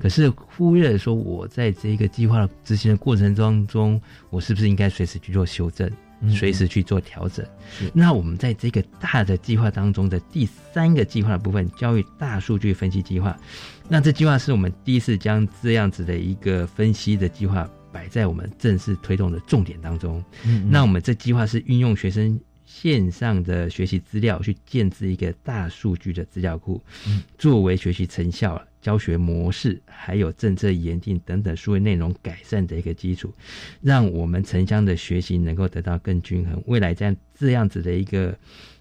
[0.00, 5.90] 可是忽略了说，我在这个计划的执行的过程当中，我是不是应该随时去做修正，
[6.28, 7.44] 随时去做调整？
[7.92, 13.36] 那我们在这个大的计划当中的第三个计划的部分，教育大数据分析计划，
[13.88, 20.22] 那这计划是我们第一次将这样子的一个分析的计划摆在我们正式推动的重点当中。
[20.68, 22.38] 那我们这计划是运用学生。
[22.80, 26.80] 线上的学习资料去建置一个大数据的资料库，
[27.36, 33.30] 作为学习成效、教学模式还有政策研定等等数位内容改善的一个基础，
[33.82, 36.62] 让我们城乡的学习能够得到更均衡。
[36.66, 38.34] 未来这样这样子的一个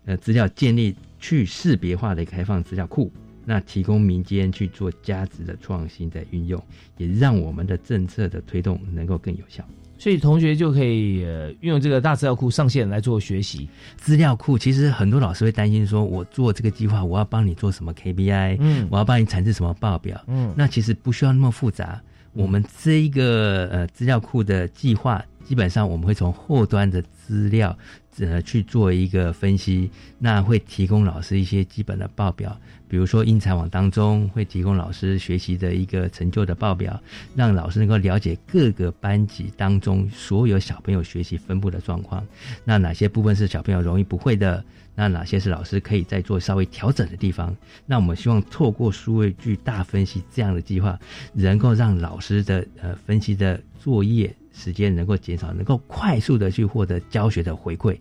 [0.06, 3.12] 呃资料建立去识别化的开放资料库，
[3.44, 6.64] 那提供民间去做价值的创新的运用，
[6.96, 9.68] 也让我们的政策的推动能够更有效。
[10.00, 11.20] 所以同学就可以
[11.60, 13.70] 运用这个大资料库上线来做学习。
[13.98, 22.02] 资料库其实很多老师会担心说，我做这个计划，我要帮你做什么 KPI，嗯，我要帮你产生什么报表，嗯，那其实不需要那么复杂。
[22.32, 27.76] 我们这一个呃资料库的计划，基本上我们会从后端的资料。
[28.18, 37.02] 呃，去做一个分析，那会提供老师一些基本的报表，比如说英才网当中会提供老师学习的一个成就的报表，
[37.34, 42.28] 让老师能够了解各个班级当中所有小朋友学习分布的状况，
[42.66, 44.62] 那哪些部分是小朋友容易不会的。
[44.96, 47.56] 那哪些是老师可以再做稍微调整的地方？
[47.86, 51.00] 那我们希望透过数位巨大分析这样的计划，
[51.32, 57.98] 能够让老师的呃分析的作业时间能够减少，能够快速的去获得教学的回馈。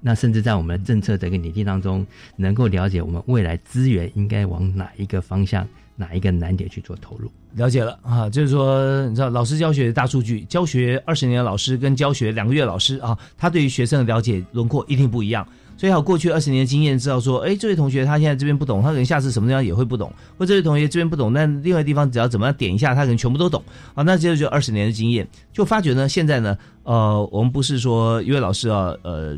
[0.00, 7.30] 那甚至在我们的政策这个拟定当中，能够了解我们未来资源应该往哪一个方向、哪一个难点去做投入。
[7.54, 15.46] 了解了啊，就是说，你知道老师教学大数据，教学二十年的老师跟教学两个月的老师啊，他对于学生的了解轮廓一定不一样。
[15.80, 23.62] 最，好过去二十年的经验，知道说，哎，这位同学他现在这边不懂，他可能下次什么地方也会不懂；或这位同学这边不懂，那另外地方只要怎么样点一下，他可能全部都懂。
[23.94, 29.34] 啊，那这就二十年的经验，就发觉呢，现在呢，呃，我们不是说一位老师啊，呃，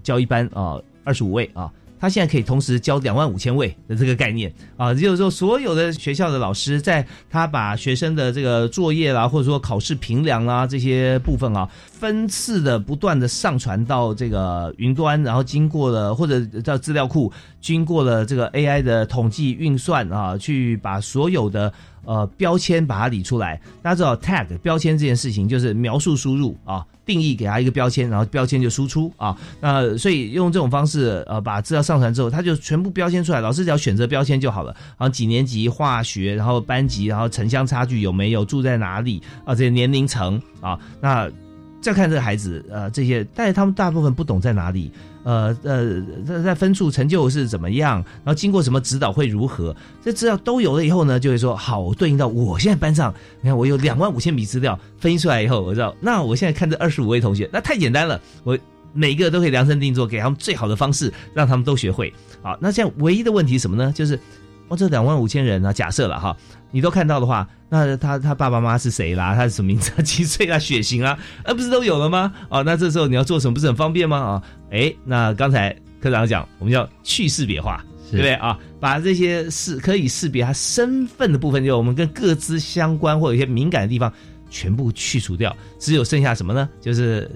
[0.00, 1.68] 教一班啊，二十五位啊。
[2.00, 17.30] 他现在可以同时教两万五千位的这个概念啊，就是说所有的学校的老师，在他把学生的这个作业啦，或者说考试评量啦这些部分啊，分次的不断的上传到这个云端，然后经过了或者到资料库，
[17.60, 21.70] 经过了这个 AI 的统计运算啊，去把所有的
[22.06, 23.60] 呃标签把它理出来。
[23.82, 26.82] 大家知道 tag 标签这件事情，就是描述输入啊。
[27.10, 29.36] 定义给他一个标签，然后标签就输出啊。
[29.60, 33.40] 那所以用这种方式，呃，把资料上传之后，他就全部标签出来。
[33.40, 34.72] 老师只要选择标签就好了。
[34.90, 39.52] 然后几年级化学，然后班级，然后城乡差距有没有，住在哪里啊？
[39.56, 41.28] 这些年龄层啊，那
[41.80, 44.90] 再看这个孩子，呃，这些，但是他们大部分不懂在哪里。
[45.22, 49.76] 呃呃，在在分数成就是怎么样，然后经过什么指导会如何？
[50.02, 53.12] 这资料都有了以后呢，就会说好，对应到我现在班上，
[53.42, 58.58] 你看我有两万五千笔资料分析出来以后，我知道，那我现在看这二十五位同学，那太简单了，我
[58.94, 62.10] 每个都可以量身定做，给他们最好的方式，让他们都学会。
[62.40, 63.92] 好，那这样唯一的问题什么呢？
[63.94, 64.18] 就是
[64.70, 66.34] 我这两万五千人啊，假设了哈，
[66.70, 67.46] 你都看到的话。
[67.72, 69.34] 那他他爸爸妈妈是谁啦？
[69.34, 69.90] 他是什么名字？
[70.02, 70.58] 几岁啊？
[70.58, 71.16] 血型啊？
[71.44, 72.32] 呃，不是都有了吗？
[72.48, 73.54] 哦，那这时候你要做什么？
[73.54, 74.16] 不是很方便吗？
[74.16, 74.42] 啊，
[74.72, 78.58] 哎，那刚才科长讲，我们要去识别化，对不对啊？
[78.80, 84.12] 把这些是可以识别他身份的部分，就我们跟各自相关或有一些敏感的地方，
[84.50, 86.68] 全部去除掉，只有剩下什么呢？
[86.80, 87.30] 就是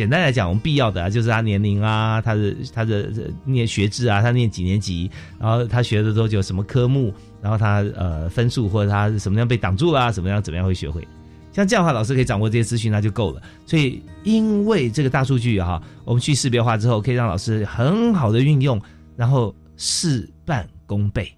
[0.00, 3.10] 简单来讲，我们必要的啊，就是他年龄啊，他的他的
[3.44, 7.12] 念学制啊，他念几年级，然后他学的多久，什么科目。
[7.42, 11.06] 然后他呃分数或者他什么样被挡住啦，什么样怎么样会学会，
[11.52, 13.42] 像这样的话，老师可以掌握这些资讯，那就够了。
[13.64, 18.78] 所以因为这个大数据哈，我们去识别化之后，可以让老师很好的运用，
[19.16, 21.34] 然后事半功倍。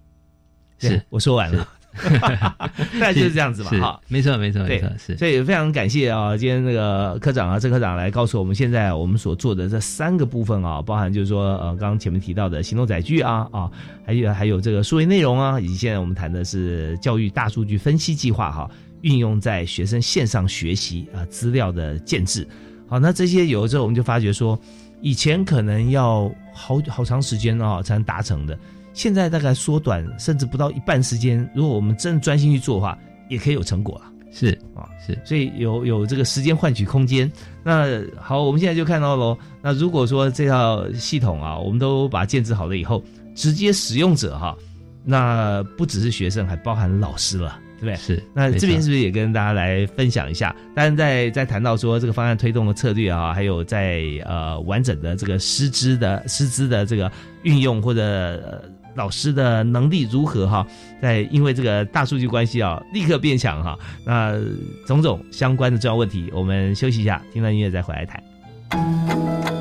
[0.77, 1.65] 是我说完了。
[2.19, 5.15] 大概就是这样子嘛，哈，没错，没错，没错，是。
[5.17, 13.69] 所以非常感谢啊，今天那个科长啊，郑科长来告诉我们，现在我们所做的这三个部分啊，包含就是说，呃，刚刚前面提到的行动载具啊，啊，
[14.05, 18.69] 还有还有这个数位内容啊，以及现在我们谈的是教育大数据分析计划哈，
[19.01, 22.47] 运用在学生线上学习啊，资料的建制。
[22.87, 24.59] 好，那这些有了之后，我们就发觉说，
[25.01, 28.57] 以前可能要好好长时间啊才能达成的。
[28.93, 31.47] 现在大概缩短，甚至不到一半时间。
[31.53, 32.97] 如果我们真专心去做的话，
[33.29, 34.05] 也可以有成果了。
[34.31, 37.31] 是啊，是，所以有有这个时间换取空间。
[37.63, 39.37] 那好，我们现在就看到喽。
[39.61, 43.03] 那如果说这套系统啊，我们都把它建制好了以后，
[43.35, 44.55] 直接使用者哈，
[45.03, 47.95] 那不只是学生，还包含老师了，对不对？
[47.95, 48.23] 是。
[48.33, 50.55] 那这边是不是也跟大家来分享一下？
[50.75, 57.11] 当然，在在谈到说这个方案推动的策略啊，还有在呃完整的这个师资的师资的这个
[57.43, 58.63] 运用或者。
[58.95, 60.63] 老师的能力如何哈？
[61.01, 63.75] 在因为这个大数据关系啊，立刻变强哈。
[64.05, 64.39] 那
[64.85, 69.52] 种种相关的重要问题，我们休息一下，听完音乐再回来谈。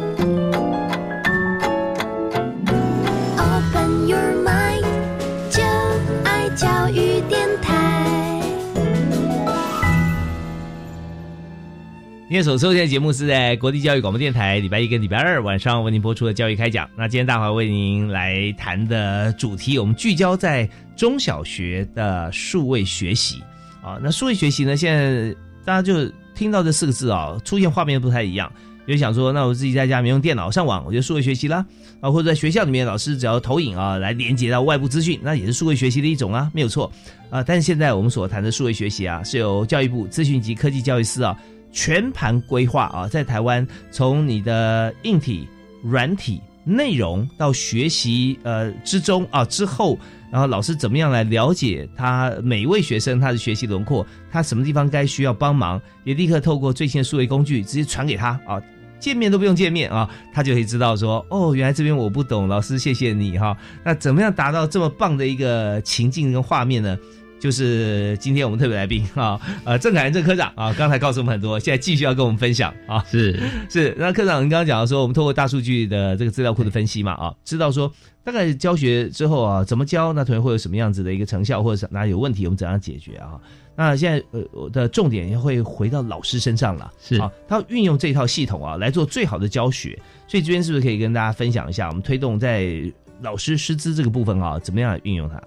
[12.33, 16.89] 今天所收听的节目是在国立教育广播电台，礼拜一跟礼拜二晚上为您播出的教育开讲。
[16.97, 20.67] 那今天大华为您来谈的主题，我们聚焦在
[20.97, 23.43] 中小学的数位学习
[23.83, 24.01] 啊。
[24.03, 28.51] 那数位学习呢，现在大家就听到这四个字啊，出现画面不太一样。
[28.89, 31.65] 就想说，那我自己在家里面用电脑上网，我就数位学习啦
[32.01, 36.91] 啊，或者在学校里面，老师只要投影啊，来连接到外部资讯，那也是数位学习的一种啊，没有错
[37.29, 37.43] 啊。
[37.45, 41.37] 但是现在我们所谈的数位学习啊，是由教育部资讯及科技教育司啊。
[41.73, 45.49] 全盘规划啊，在台湾从你的硬体、
[45.83, 49.99] 软体、内容到学习呃之中啊之后，
[50.31, 58.61] 然后老师怎么样来了解他每一位学生他的学习轮廓，他什么地方该需要帮忙，也立刻透过最新的数位工具直接传给他啊，
[59.01, 63.57] 见面都不用见面啊，他就可以知道说哦，原来这边我不懂，老师谢谢你哈。
[63.83, 66.97] 那怎么样达到这么棒的一个情境跟画面呢？
[67.43, 69.37] 就是今天我们特别来宾啊，
[69.67, 73.05] 呃，郑凯仁郑科长啊，刚才告诉我们很多，现在继续要跟我们分享啊。
[73.11, 73.37] 是
[73.69, 83.33] 是，那科长您刚刚讲到说，我们透过大数据的这个资料库的分析嘛，啊，知道说大概教学之后啊，怎么教，那同学会有什么样子的一个成效，或者是哪里有问题，我们怎样解决啊？
[83.75, 92.73] 那现在呃，我的重点会回到老师身上了，是啊，他运用这套系统啊来做最好的教学，所以这边是不是可以跟大家分享一下，我们推动在
[93.21, 95.43] 老师师资这个部分啊，怎么样来运用它？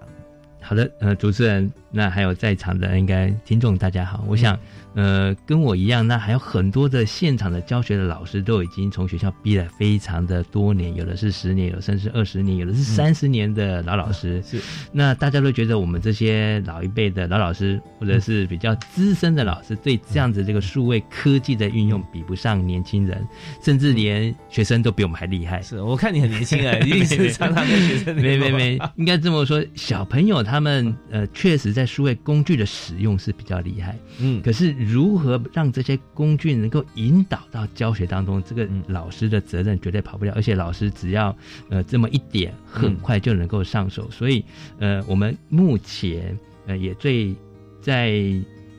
[0.68, 4.58] 好的，呃，主持人，那还有在场的应该听众大家好，我想。
[4.96, 14.40] 呃，跟我一样，那还有很多的现场的教学的老师都已经从学校毕了非常的多年，有的是十年，有的甚至二十年，有的是三十年的老老师。
[14.48, 14.58] 是，
[14.92, 23.22] 那大家都觉得我们这些老一辈的老老师，或者是比较资深的老师，对这样子这个数位科技的运用比不上年轻人，
[23.62, 25.60] 甚至连学生都比我们还厉害。
[25.60, 28.16] 是我看你很年轻啊，一定是常常跟学生。
[28.16, 33.94] 没没没，应该这么说，小朋友他们呃，确实在数位工具的使用是比较厉害。
[34.20, 34.74] 嗯，可是。
[34.86, 38.42] 如何让这些工具能够引导到教学当中？
[38.44, 41.36] 这个老师的责任绝对跑不了，而且老师只要
[41.68, 44.08] 呃这么一点，很快就能够上手。
[44.10, 44.44] 所以
[44.78, 47.34] 呃，我们目前呃也最
[47.80, 48.22] 在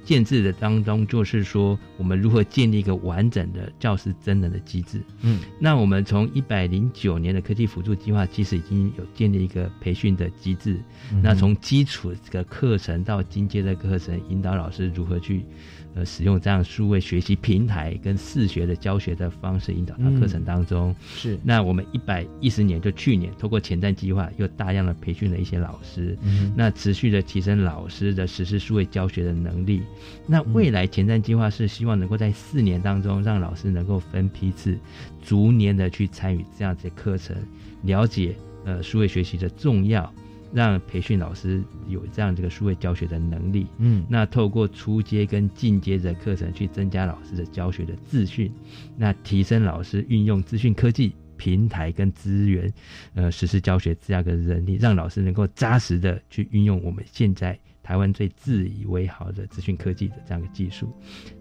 [0.06, 5.02] 建制的当中，就是说我们如何建立一个完整的教师真人的机制。
[5.22, 10.80] 嗯，那我们从一百零九年的科技辅助计划，其实已经有建立一个培训的机制。
[11.22, 15.44] 那从基础这个课程到进阶的课程，引导老师如何去。
[15.98, 20.96] 呃，使用这样数位学习平台跟视学的教学的方式引导到课程当中。
[21.02, 29.82] 是，那我们一百一十年就去年，通过前瞻计划又大量的培训了一些老师，嗯那持续的提升老师的实施数位教学的能力。
[30.28, 34.78] 那未来前瞻计划是希望能够在四年当中，让老师能够分批次、
[35.24, 37.36] 逐年的去参与这样子的课程，
[37.82, 38.36] 了解
[38.66, 40.14] 呃数位学习的重要。
[40.54, 48.52] 让培训老师有这样这个数位教学的能力，嗯，那透过初阶跟进阶的课程去增加老师的教学的自训，
[48.96, 52.74] 那提升老师运用资讯科技平台跟资源，
[53.14, 57.58] 呃，实施教学这样的能力，让老师能够扎实的去运用我们现在。
[57.88, 60.94] 台湾最自以为好的资讯科技的这样的技术，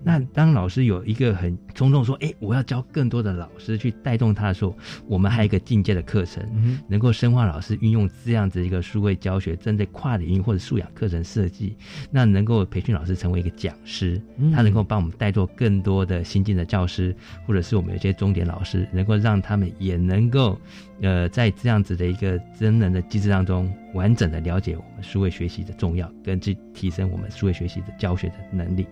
[0.05, 4.73] 那当老师有一个很冲动说：“哎，我要教更多的老师去带动他的时候，
[5.09, 6.49] 我们还有一个进阶的课程，
[6.87, 11.77] 能够深化老师运用这样子一个数位教学，针对跨领域或者素养课程设计，
[12.13, 14.23] 那能够培训老师成为一个讲师，
[14.55, 17.13] 他能够帮我们带做更多的新进的教师，
[17.45, 20.57] 或者是我们有些终点老师，能够让他们也能够。”
[21.03, 28.87] 呃，在这样子的一个真人的机制当中，完整的了解我们数位学习的重要，跟去提升我们数位学习的教学的能力。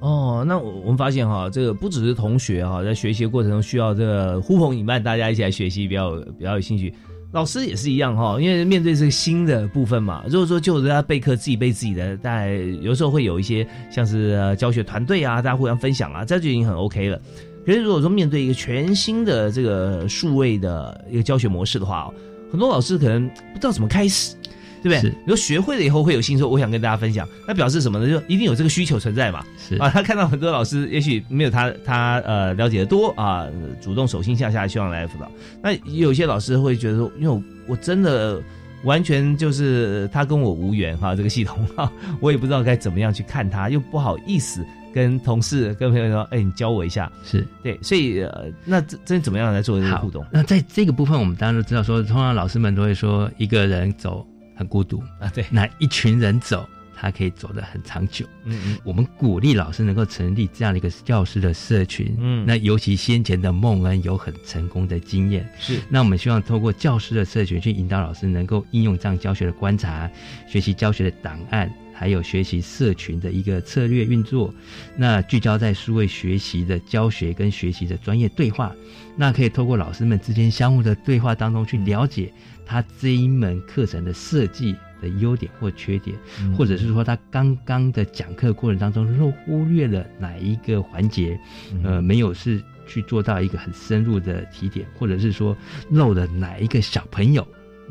[0.00, 6.92] 哦，那我我们发现哈，这个不只是同学哈，在学习的过程中需要这个呼朋引伴，大家一起来学习，比较比较有兴趣。
[7.32, 12.50] 老师也是一样哈，因为面对这个新的部分嘛，如果说就大家备课自己备自己的，大概
[12.80, 17.20] 有时候会有一些像是教学团队啊，大家互相分享啊，这就已经很 OK 了。
[17.66, 22.10] 可是如果说面对一个全新的这个数位的一个教学模式的话，
[22.50, 24.34] 很多老师可能不知道怎么开始，
[24.82, 25.10] 对不对？
[25.24, 28.06] 你说学会了以后会有心说，我想跟大家分享，那表示什么呢？
[28.06, 29.44] 就一定有这个需求存在嘛。
[29.58, 33.46] 是啊， 他看到很多老师，也许没有他他呃了解的多啊，
[33.80, 35.30] 主动手心向下希望来辅导。
[35.62, 38.40] 那有些老师会觉得说，因为我真的
[38.84, 41.90] 完全就是他跟我无缘哈，这个系统哈，
[42.20, 44.64] 我也不知道该怎么样去看他，又不好意思。
[44.94, 50.24] 跟同事、跟朋友说：“哎，你教我一下。”是对，所以呃，那这这怎么样来做这个互动？
[50.30, 54.24] 那在这个部分，我们当然都知道，说通常老师们都会说，一个人走
[54.54, 55.28] 很孤独啊。
[55.34, 56.64] 对，那一群人走，
[56.94, 58.24] 他可以走得很长久。
[58.44, 62.14] 嗯嗯，我们鼓励老师能够成立这样的一个教师的社群。
[62.20, 65.44] 嗯，那尤其先前的孟恩有很成功的经验。
[65.58, 70.08] 是，那我们希望透过教师的社群去引导老师能够应用这样教学的观察、
[70.46, 71.68] 学习教学的档案。
[71.94, 74.52] 还有学习社群的一个策略运作，
[74.96, 78.74] 那聚焦在数位学习的教学跟学习的专业对话，
[79.16, 82.32] 那可以透过老师们之间相互的对话当中去了解
[82.66, 86.16] 他这一门课程的设计的优点或缺点，
[86.56, 91.38] 或者是说他刚刚的讲课过程当中漏忽略了哪一个环节，
[91.82, 95.56] 呃，没有是去做到一个很深入的提点，或者是说
[95.90, 97.46] 漏了哪一个小朋友。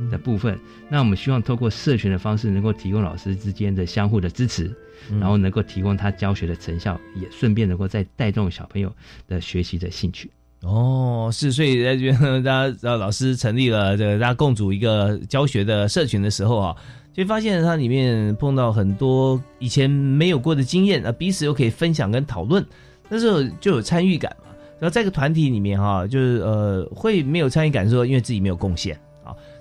[0.10, 4.72] 的部分，那我们希望透过社群的方式，能够提供老师之间的相互的支持，
[5.20, 8.94] 然后能够提供他教学的成效，也顺便能够再带动小朋友
[9.28, 10.30] 的学习的兴趣。
[10.62, 16.76] 哦，是，所以在这边大家呃，老师成立了这个大家共组一个教学的社群的时候啊，
[17.12, 22.66] 就发现它里面碰到很多以前没有过的经验啊，彼此又可以分享跟讨论，
[23.10, 24.56] 那时候就有参与感嘛。
[24.80, 28.98] 然后在一个团体里面哈，就是呃，会没有参与感，说因为自己没有贡献。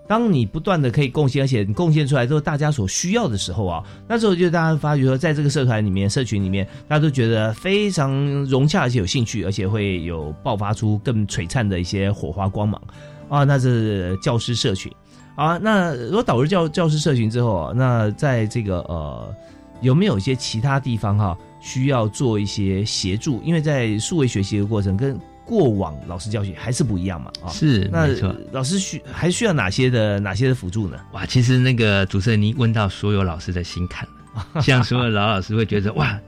[0.07, 8.13] 当你不断的可以贡献，而且你贡献出来之后，大家所需要的时候啊，那时候就大家发觉说，在这个社团里面、社群里面，大家都觉得非常
[8.45, 12.81] 融洽，而且有兴趣，而且会有爆发出更璀璨的一些火花光芒
[13.29, 13.45] 啊。
[13.45, 14.93] 那是教师社群
[15.35, 15.57] 啊。
[15.57, 19.35] 那如果导入教教师社群之后啊，那在这个呃，
[19.81, 23.41] 有没有一些其他地方哈、需要做一些协助？
[23.43, 27.49] 因为在数位学习的过程跟过往老师教学还是不一样嘛啊。
[27.51, 30.97] 是那没错老师需还需要哪些的哪些的辅助呢？
[31.13, 34.09] 哇，其实那个主持人您问到所有老师的心坎
[34.55, 36.19] 了， 像所有老老师会觉得哇，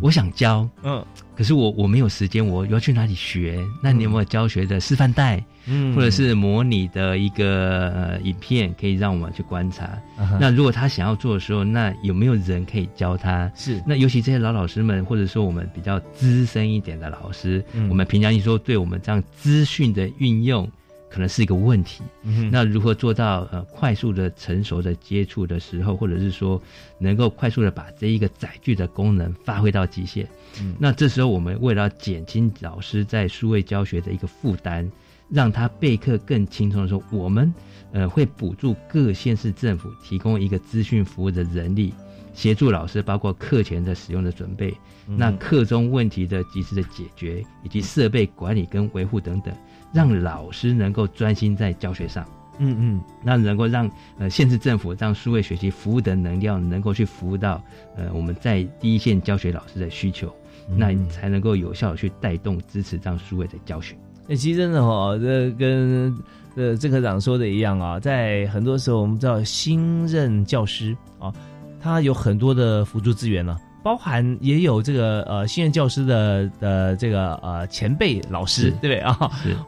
[0.00, 1.04] 我想教，嗯，
[1.36, 3.64] 可是我我没有时间，我要去哪里学？
[3.82, 5.42] 那你有没有教学的示范带？
[5.66, 9.98] 嗯或者是模拟的一个呃影片，可以让我们去观察。
[10.38, 13.50] 那如果他想要做的时候，那有没有人可以教他？
[13.54, 20.70] 是那尤其这些老老师们，或者说我们比较资深一点的老师，嗯我们平常一说对我们这样资讯的运用，
[21.14, 22.02] 可能是一个问题。
[22.24, 26.60] 嗯那如何做到呃快速的成熟的接触的时候，或者是说
[26.98, 30.26] 能够快速的把这一个载具的功能发挥到极限？
[30.60, 34.90] 嗯那这时候我们为了减轻老师在数位教学的一个负担，
[35.28, 37.54] 让他备课更轻松的时候，我们
[37.92, 41.94] 呃会补助各县市政府提供一个资讯服务的人力，
[42.34, 44.74] 协助老师包括课前的使用的准备，
[45.06, 49.54] 嗯那课中问题的及时的解决，以及设备管理跟维护等等，
[49.94, 52.26] 让老师能够专心在教学上。
[52.58, 57.60] 嗯嗯，那能够让呃县市政府让数位学习服务的能量能够去服务到
[57.96, 60.28] 呃我们在第一线教学老师的需求，
[60.68, 63.96] 嗯那你才能够有效的去带动支持这样数位的教学。
[64.28, 66.16] 那其实真的哦，这跟
[66.54, 71.34] 呃郑科长说的一样啊，在很多时候我们知道新任教师啊，
[71.80, 79.12] 他有很多的辅助资源呢、包含也有这个呃新任教师的的这个呃前辈老师，对不对啊？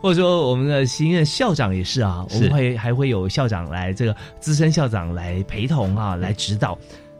[0.00, 6.72] 或者说我们的新任校长也是啊，我们会还会有校长来这个资深校长来陪同啊，来指导。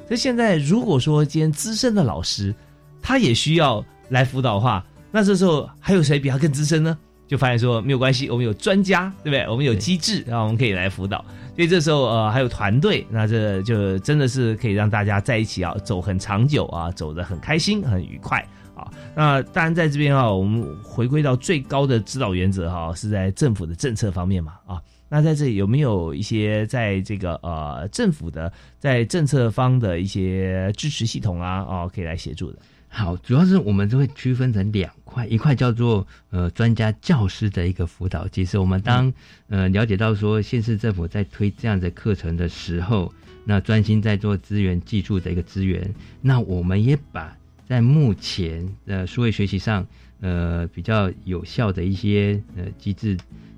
[0.09, 2.55] 所以现在如果说今天资深的老师
[3.03, 4.83] 他也需要来辅导的话，
[5.13, 6.97] 那这时候还有谁比他更资深呢？
[7.27, 9.49] 就发现说没有关系，我们有专家，对不对？
[9.49, 11.25] 我们有机制，然后我们可以来辅导。
[11.55, 18.39] 所以这时候呃还有团队，那这就真的是可以让大家在一起啊，走很长久啊，走得很开心、很愉快
[18.75, 18.87] 啊。
[19.15, 24.81] 那当然在这边啊，我们回归到最高的指导原则哈、是在政府的政策方面嘛啊。
[25.09, 32.59] 那在这里有没有一些在这个呃政府的在政策方的一些支持系统啊啊可以来协助的？
[32.97, 38.57] 好，主要是我们就会区分成两块，一块叫做呃专家教师的一个辅导机制。
[38.57, 39.13] 我们当
[39.49, 43.13] 呃了解到说县市政府在推这样的课程的时候，
[43.45, 47.37] 那专心在做资源技术的一个资源，那我们也把
[47.69, 49.87] 在目前呃数位学习上
[50.23, 53.15] 呃比较有效的一些呃机制，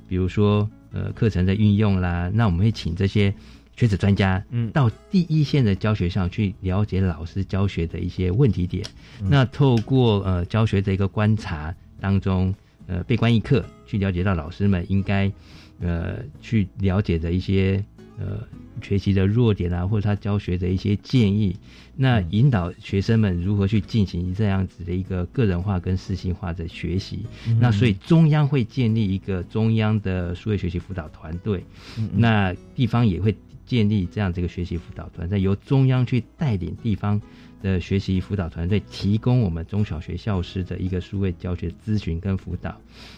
[0.09, 3.32] 比如说呃课程的运用啦，那我们会请这些。
[3.79, 8.85] 学者专家，嗯，到第一线的教学上去了解老师教学的一些问题点，
[9.22, 12.53] 那透过呃教学的一个观察当中，
[12.89, 15.31] 呃被关一课，去了解到老师们应该
[15.79, 17.85] 呃去了解的一些
[18.18, 18.41] 呃
[18.83, 21.57] 学习的弱点啊，或者他教学的一些建议，
[21.95, 27.20] 那引导学生们如何去进行这样子的一个个人化跟适性化的学习。
[27.47, 27.57] 嗯。
[27.61, 31.64] 那所以中央会建立一个中央的数位学习辅导团队，
[32.12, 33.33] 那地方也会
[33.69, 37.21] 建立这样这个学习辅导团队，由中央去带领地方
[37.61, 42.75] 的学习辅导团队，提供我们中小学教师的一个数位教学咨询跟辅导。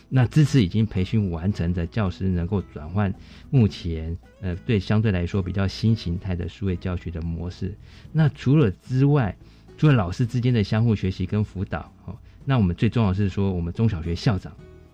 [0.09, 3.15] 那支持已经培训完成的教师，能够转换
[3.49, 7.73] 目前呃对相对来说比较新形态的数位教学的模式。
[8.11, 9.37] 那除了之外，
[9.79, 14.53] 除了老师之间的相互学习跟辅导，哦，那我们最重要是说，我们中小学校长。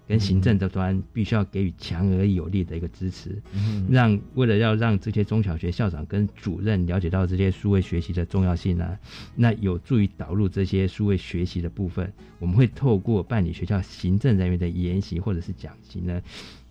[0.08, 3.86] 跟行政的端必须要给予强而有力的一个支持，嗯。
[3.90, 8.98] 让为了要让这些中小学校长跟主任了解到这些数位学习的重要性啊，
[9.34, 16.22] 那有助于导入这些数位学习的部分，我们会透过办理学校行政人员的研习或者是讲习呢，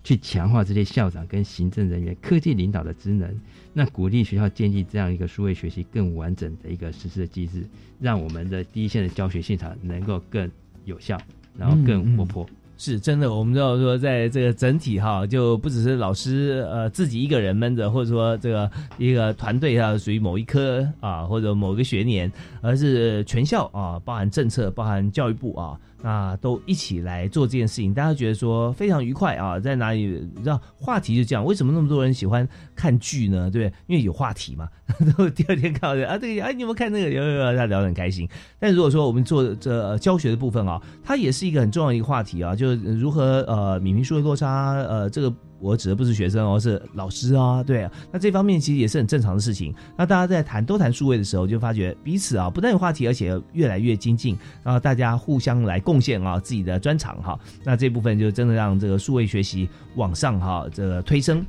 [0.02, 3.34] 去强化这些校长跟行政人员科技领导的职能，
[3.74, 7.66] 那鼓励学校建立这样一个数位学习更完整的一个实施的机制，
[8.00, 10.50] 让我们的第一线的教学现场能够更
[10.84, 11.20] 有效，
[11.58, 12.48] 然后更活泼。
[12.78, 30.26] 是真的，我们知道说，在这个整体哈，就不只是老师呃自己一个人闷着，或者说这个一个团队啊，属于某一科啊或者某个学年，而是全校啊，包含政策，包含教育部啊，啊都一起来做这件事情，大家觉得说非常愉快啊，在哪里？
[30.44, 33.50] 让话题就这样，为什么那么多人喜欢看剧呢？
[33.50, 33.72] 对？
[33.86, 34.68] 因为有话题嘛。
[35.00, 37.10] 然后第二天看到啊，对啊，你有没有看那个？
[37.10, 38.28] 有有有，他聊得很开心。
[38.58, 49.74] 但如果说我们做这、教学的部分啊，它也是一个很重要的一个话题啊，就是如何呃米平数位落差，呃，这个我指的不是学生哦，是老师啊，对啊，那这方面其实也是很正常的事情。
[49.96, 61.44] 那大家在谈都谈数位的时候，就发觉彼此啊不但有话题，而且越来越精进，然后大家互相来贡献啊自己的专长哈，那这部分就真的让这个数位学习往上哈这个推升。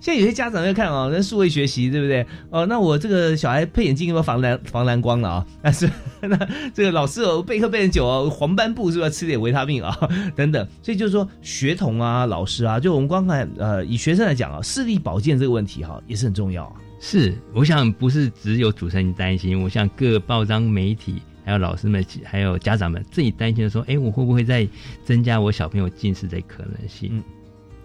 [0.00, 2.26] 现在有些家长在看哦，那数位学习对不对？
[2.50, 5.46] 哦，那我这个小孩配眼镜有没有防蓝防蓝光了啊？
[5.62, 5.88] 但是
[6.22, 9.94] 那这个老师哦备课备很久哦，黄斑部是不是要吃点维他命啊？
[10.34, 16.72] 等等，所以就是说学童啊、老师啊，就我们光看呃，以学生来讲啊，视力保健这个问题哈也是很重要啊。
[16.98, 24.66] 是，我想不是只有主持人担心，我想各报章媒体还有老师们还有家长们自己担心的说，哎，我会不会再
[25.04, 27.10] 增加我小朋友近视的可能性？
[27.12, 27.22] 嗯。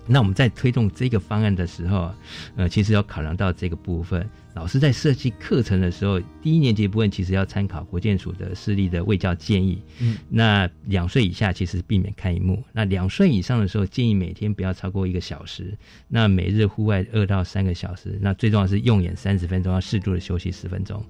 [0.08, 2.12] 那我们在推动这个方案的时候，
[2.56, 4.30] 呃，其实要考量到这个部分。
[4.56, 9.82] 老师在设计课程的时候，第一年级部分其实要参考国建署的视力的卫教建议。
[10.00, 12.64] 嗯，那两岁以下其实避免看荧幕。
[12.72, 15.78] 那两岁以上的时候，建议每天不要超过一个小时。
[16.08, 18.18] 那每日户外二到三个小时。
[18.22, 21.06] 那最重要是用眼三十分钟，要适度的休息十分钟。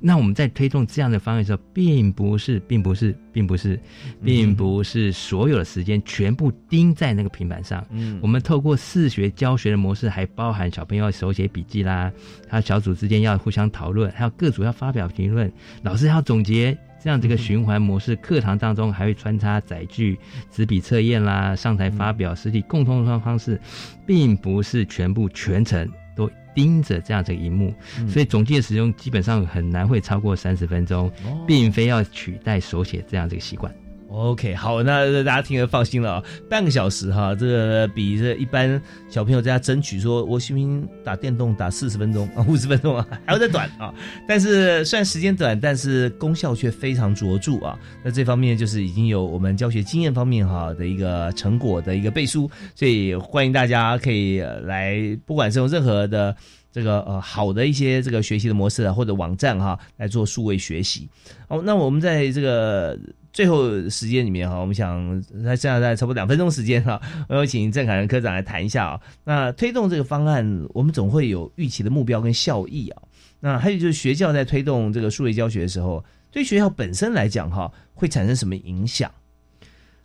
[0.00, 3.78] 那我们在推动这样的方案的时候，并不是，并不是，并不是，
[4.24, 7.86] 并不是所有的时间全部盯在那个平板上。
[7.90, 12.12] 嗯，我们透过视学教学的模式，还包含小朋友手写笔记啦，
[12.48, 12.87] 还有小组。
[12.88, 18.16] 组之间要互相讨论，还有各组要发表评论，老师要总结，这样这个循环模式。
[18.16, 20.18] 课堂当中还会穿插载具、
[20.50, 23.60] 纸笔测验啦，上台发表，实体共同的方式，
[24.06, 25.86] 并不是全部全程
[26.16, 27.74] 都盯着这样这个荧幕，
[28.08, 31.12] 所以总计的使用基本上很难会超过三十分钟，
[31.46, 33.70] 并非要取代手写这样这个习惯。
[34.10, 38.80] OK，好，那大家听得放心了啊，半个小时哈，这个比这一般
[39.10, 43.92] 小朋友在家争取说，我行不行打电动打四十分钟啊，五十分钟啊， 还要再短啊。
[44.26, 47.78] 但是虽然时间短，但是功效却非常卓著啊。
[48.02, 54.96] 那这方面就是已经有我们教学经验方面哈的一个成果的一个背书，所以欢迎大家可以来，
[55.26, 56.34] 不管是用任何的
[56.72, 61.06] 这个呃好的一些这个学习的模式啊，或者网站哈来做数位学习。
[61.48, 62.98] 哦，那我们在这个。
[63.38, 69.00] 最后时间里面哈，我们想在现在在差不多两分钟时间哈， 我有请郑凯仁科长来谈一下啊。
[69.22, 73.02] 那推动这个方案，我们总会有预期的目标跟效益啊。
[73.38, 79.08] 那还有就是学校在推动这个数位教学的时候，对学校本身来讲哈，会产生什么影响？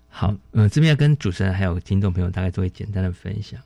[0.09, 3.59] 好，呃，这边要跟主持人还有听众朋友大概做一简单的分享。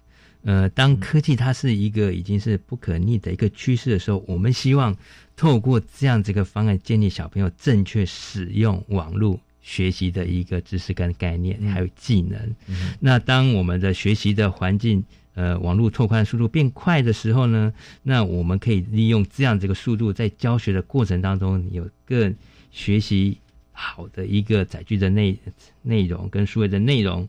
[0.45, 4.95] 呃，当科技它是一个已经是不可逆的一个趋势的时候，我们希望
[5.35, 9.37] 透过这样子一个方案，建立小朋友正确使用网络。
[9.67, 12.55] 学习的一个知识跟概念，还有技能。
[13.01, 15.03] 那当我们的学习的环境，
[15.33, 22.33] 呃，网络拓宽速度变快的时候呢，那我们可以利用这样这个速度，在教学的过程当中，有更
[22.71, 23.37] 学习
[23.73, 25.37] 好的一个载具的内
[25.81, 27.27] 内容跟数位的内容。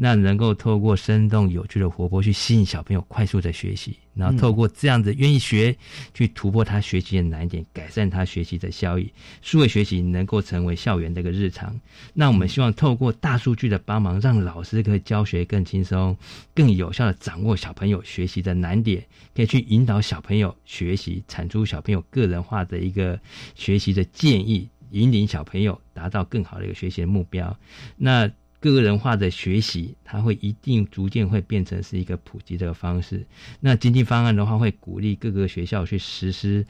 [0.00, 5.76] 那能够透过生动有趣的活泼去吸引小朋友快速的学习，然后透过这样子愿意学，
[6.14, 9.12] 去突破他学习的难点，改善他学习的效益。
[9.42, 11.78] 数位学习能够成为校园的一个日常。
[12.14, 16.16] 那我们希望透过大数据的帮忙，让老师可以教学更轻松、
[16.54, 23.18] 更有效的掌握小朋友学习的难点，可以去引导小朋友学习，产出小朋友个人化的一个
[23.56, 27.58] 学习的建议，引领小朋友达到更好的一个学习的目标。
[27.96, 28.30] 那。
[28.60, 33.24] 个人化的学习，它会一定逐渐会变成是一个普及的方式。
[33.60, 36.66] 那经济方案的话，会鼓励各个学校去实施，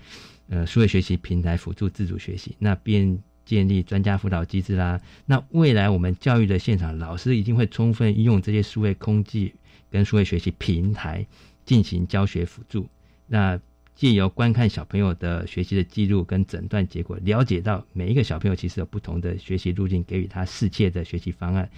[0.48, 2.54] 呃，数位学习平台辅助自主学习。
[2.58, 5.00] 那便建立专家辅导机制啦。
[5.24, 9.54] 那未来我们教育的现场，老师一定会充分运用这些数位空技
[9.90, 11.26] 跟数位学习平台
[11.64, 12.86] 进行教学辅助。
[13.26, 13.58] 那
[13.98, 21.68] 借由观看小朋友的学习的记录跟诊断结果，了解到每一个小朋友其实有不同的学习路径，给予他适切的学习方案，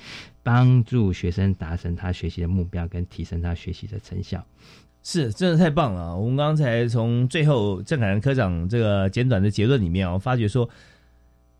[0.42, 4.44] 帮助学生达成他学习的目标跟提升他学习的成效。
[5.02, 6.14] 是，真的太棒了！
[6.14, 10.68] 我们刚才从最后郑凯仁科长这个简短的结论里面，我发觉说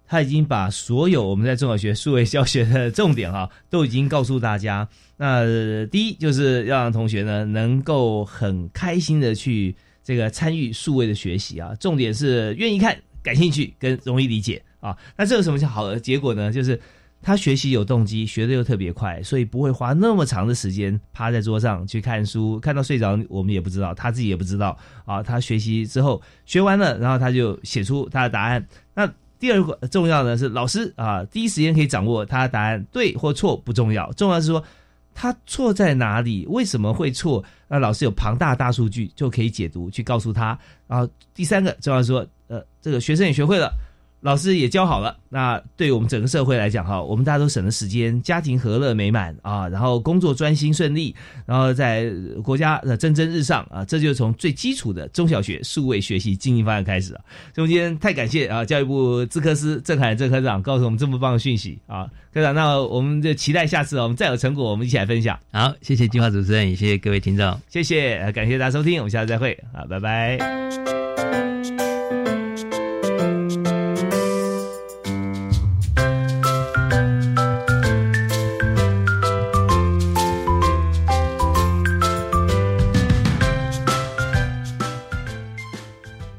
[0.06, 4.86] 他已经把所有我们在中小学数位教学的重点哈，都已经告诉大家。
[5.16, 9.74] 那第一就是要让同学呢能够很开心的去。
[10.10, 14.98] 这个参与数位的学习啊，重点是愿意看、感兴趣跟容易理解啊。
[15.16, 16.50] 那这有什么好的结果呢？
[16.50, 16.80] 就是
[17.22, 25.22] 他学习有动机，学的又特别快，所以不会花那么长的时间趴在桌上去看书，看到睡着我们也不知道，他自己也不知道啊。
[25.22, 28.66] 他学习之后学完了，然后他就写出他的答案。
[28.94, 29.08] 那
[29.38, 34.64] 第二个重要的是老师啊，第一时间可以掌握他的答案对或错不重要，重要是说。
[35.12, 36.46] 他错在哪里？
[36.48, 37.44] 为什么会错？
[37.70, 40.58] 那老师有庞大大数据就可以解读，去告诉他。
[40.88, 43.72] 然后第三个重要说，呃，这个学生也学会了，
[44.20, 51.14] 老师也教好了，那对我们整个社会来讲哈，我们大家都省了时间，家庭和乐美满啊，然后工作专心顺利，
[51.46, 52.12] 然后在
[52.42, 57.20] 国家的蒸蒸日上啊，这就是从最基础的中小学数位学习经营方案开始啊。
[57.54, 65.38] 所以我们今天太感谢啊，教育部资科司郑凯郑科长告诉我们这么棒的讯息啊，科长，那我们就期待下次我们再有成果，我们一起来分享。
[65.50, 70.99] 好，谢谢计划主持人，也谢谢各位听众，谢谢，感谢大家收听，我们下次再会啊，拜拜。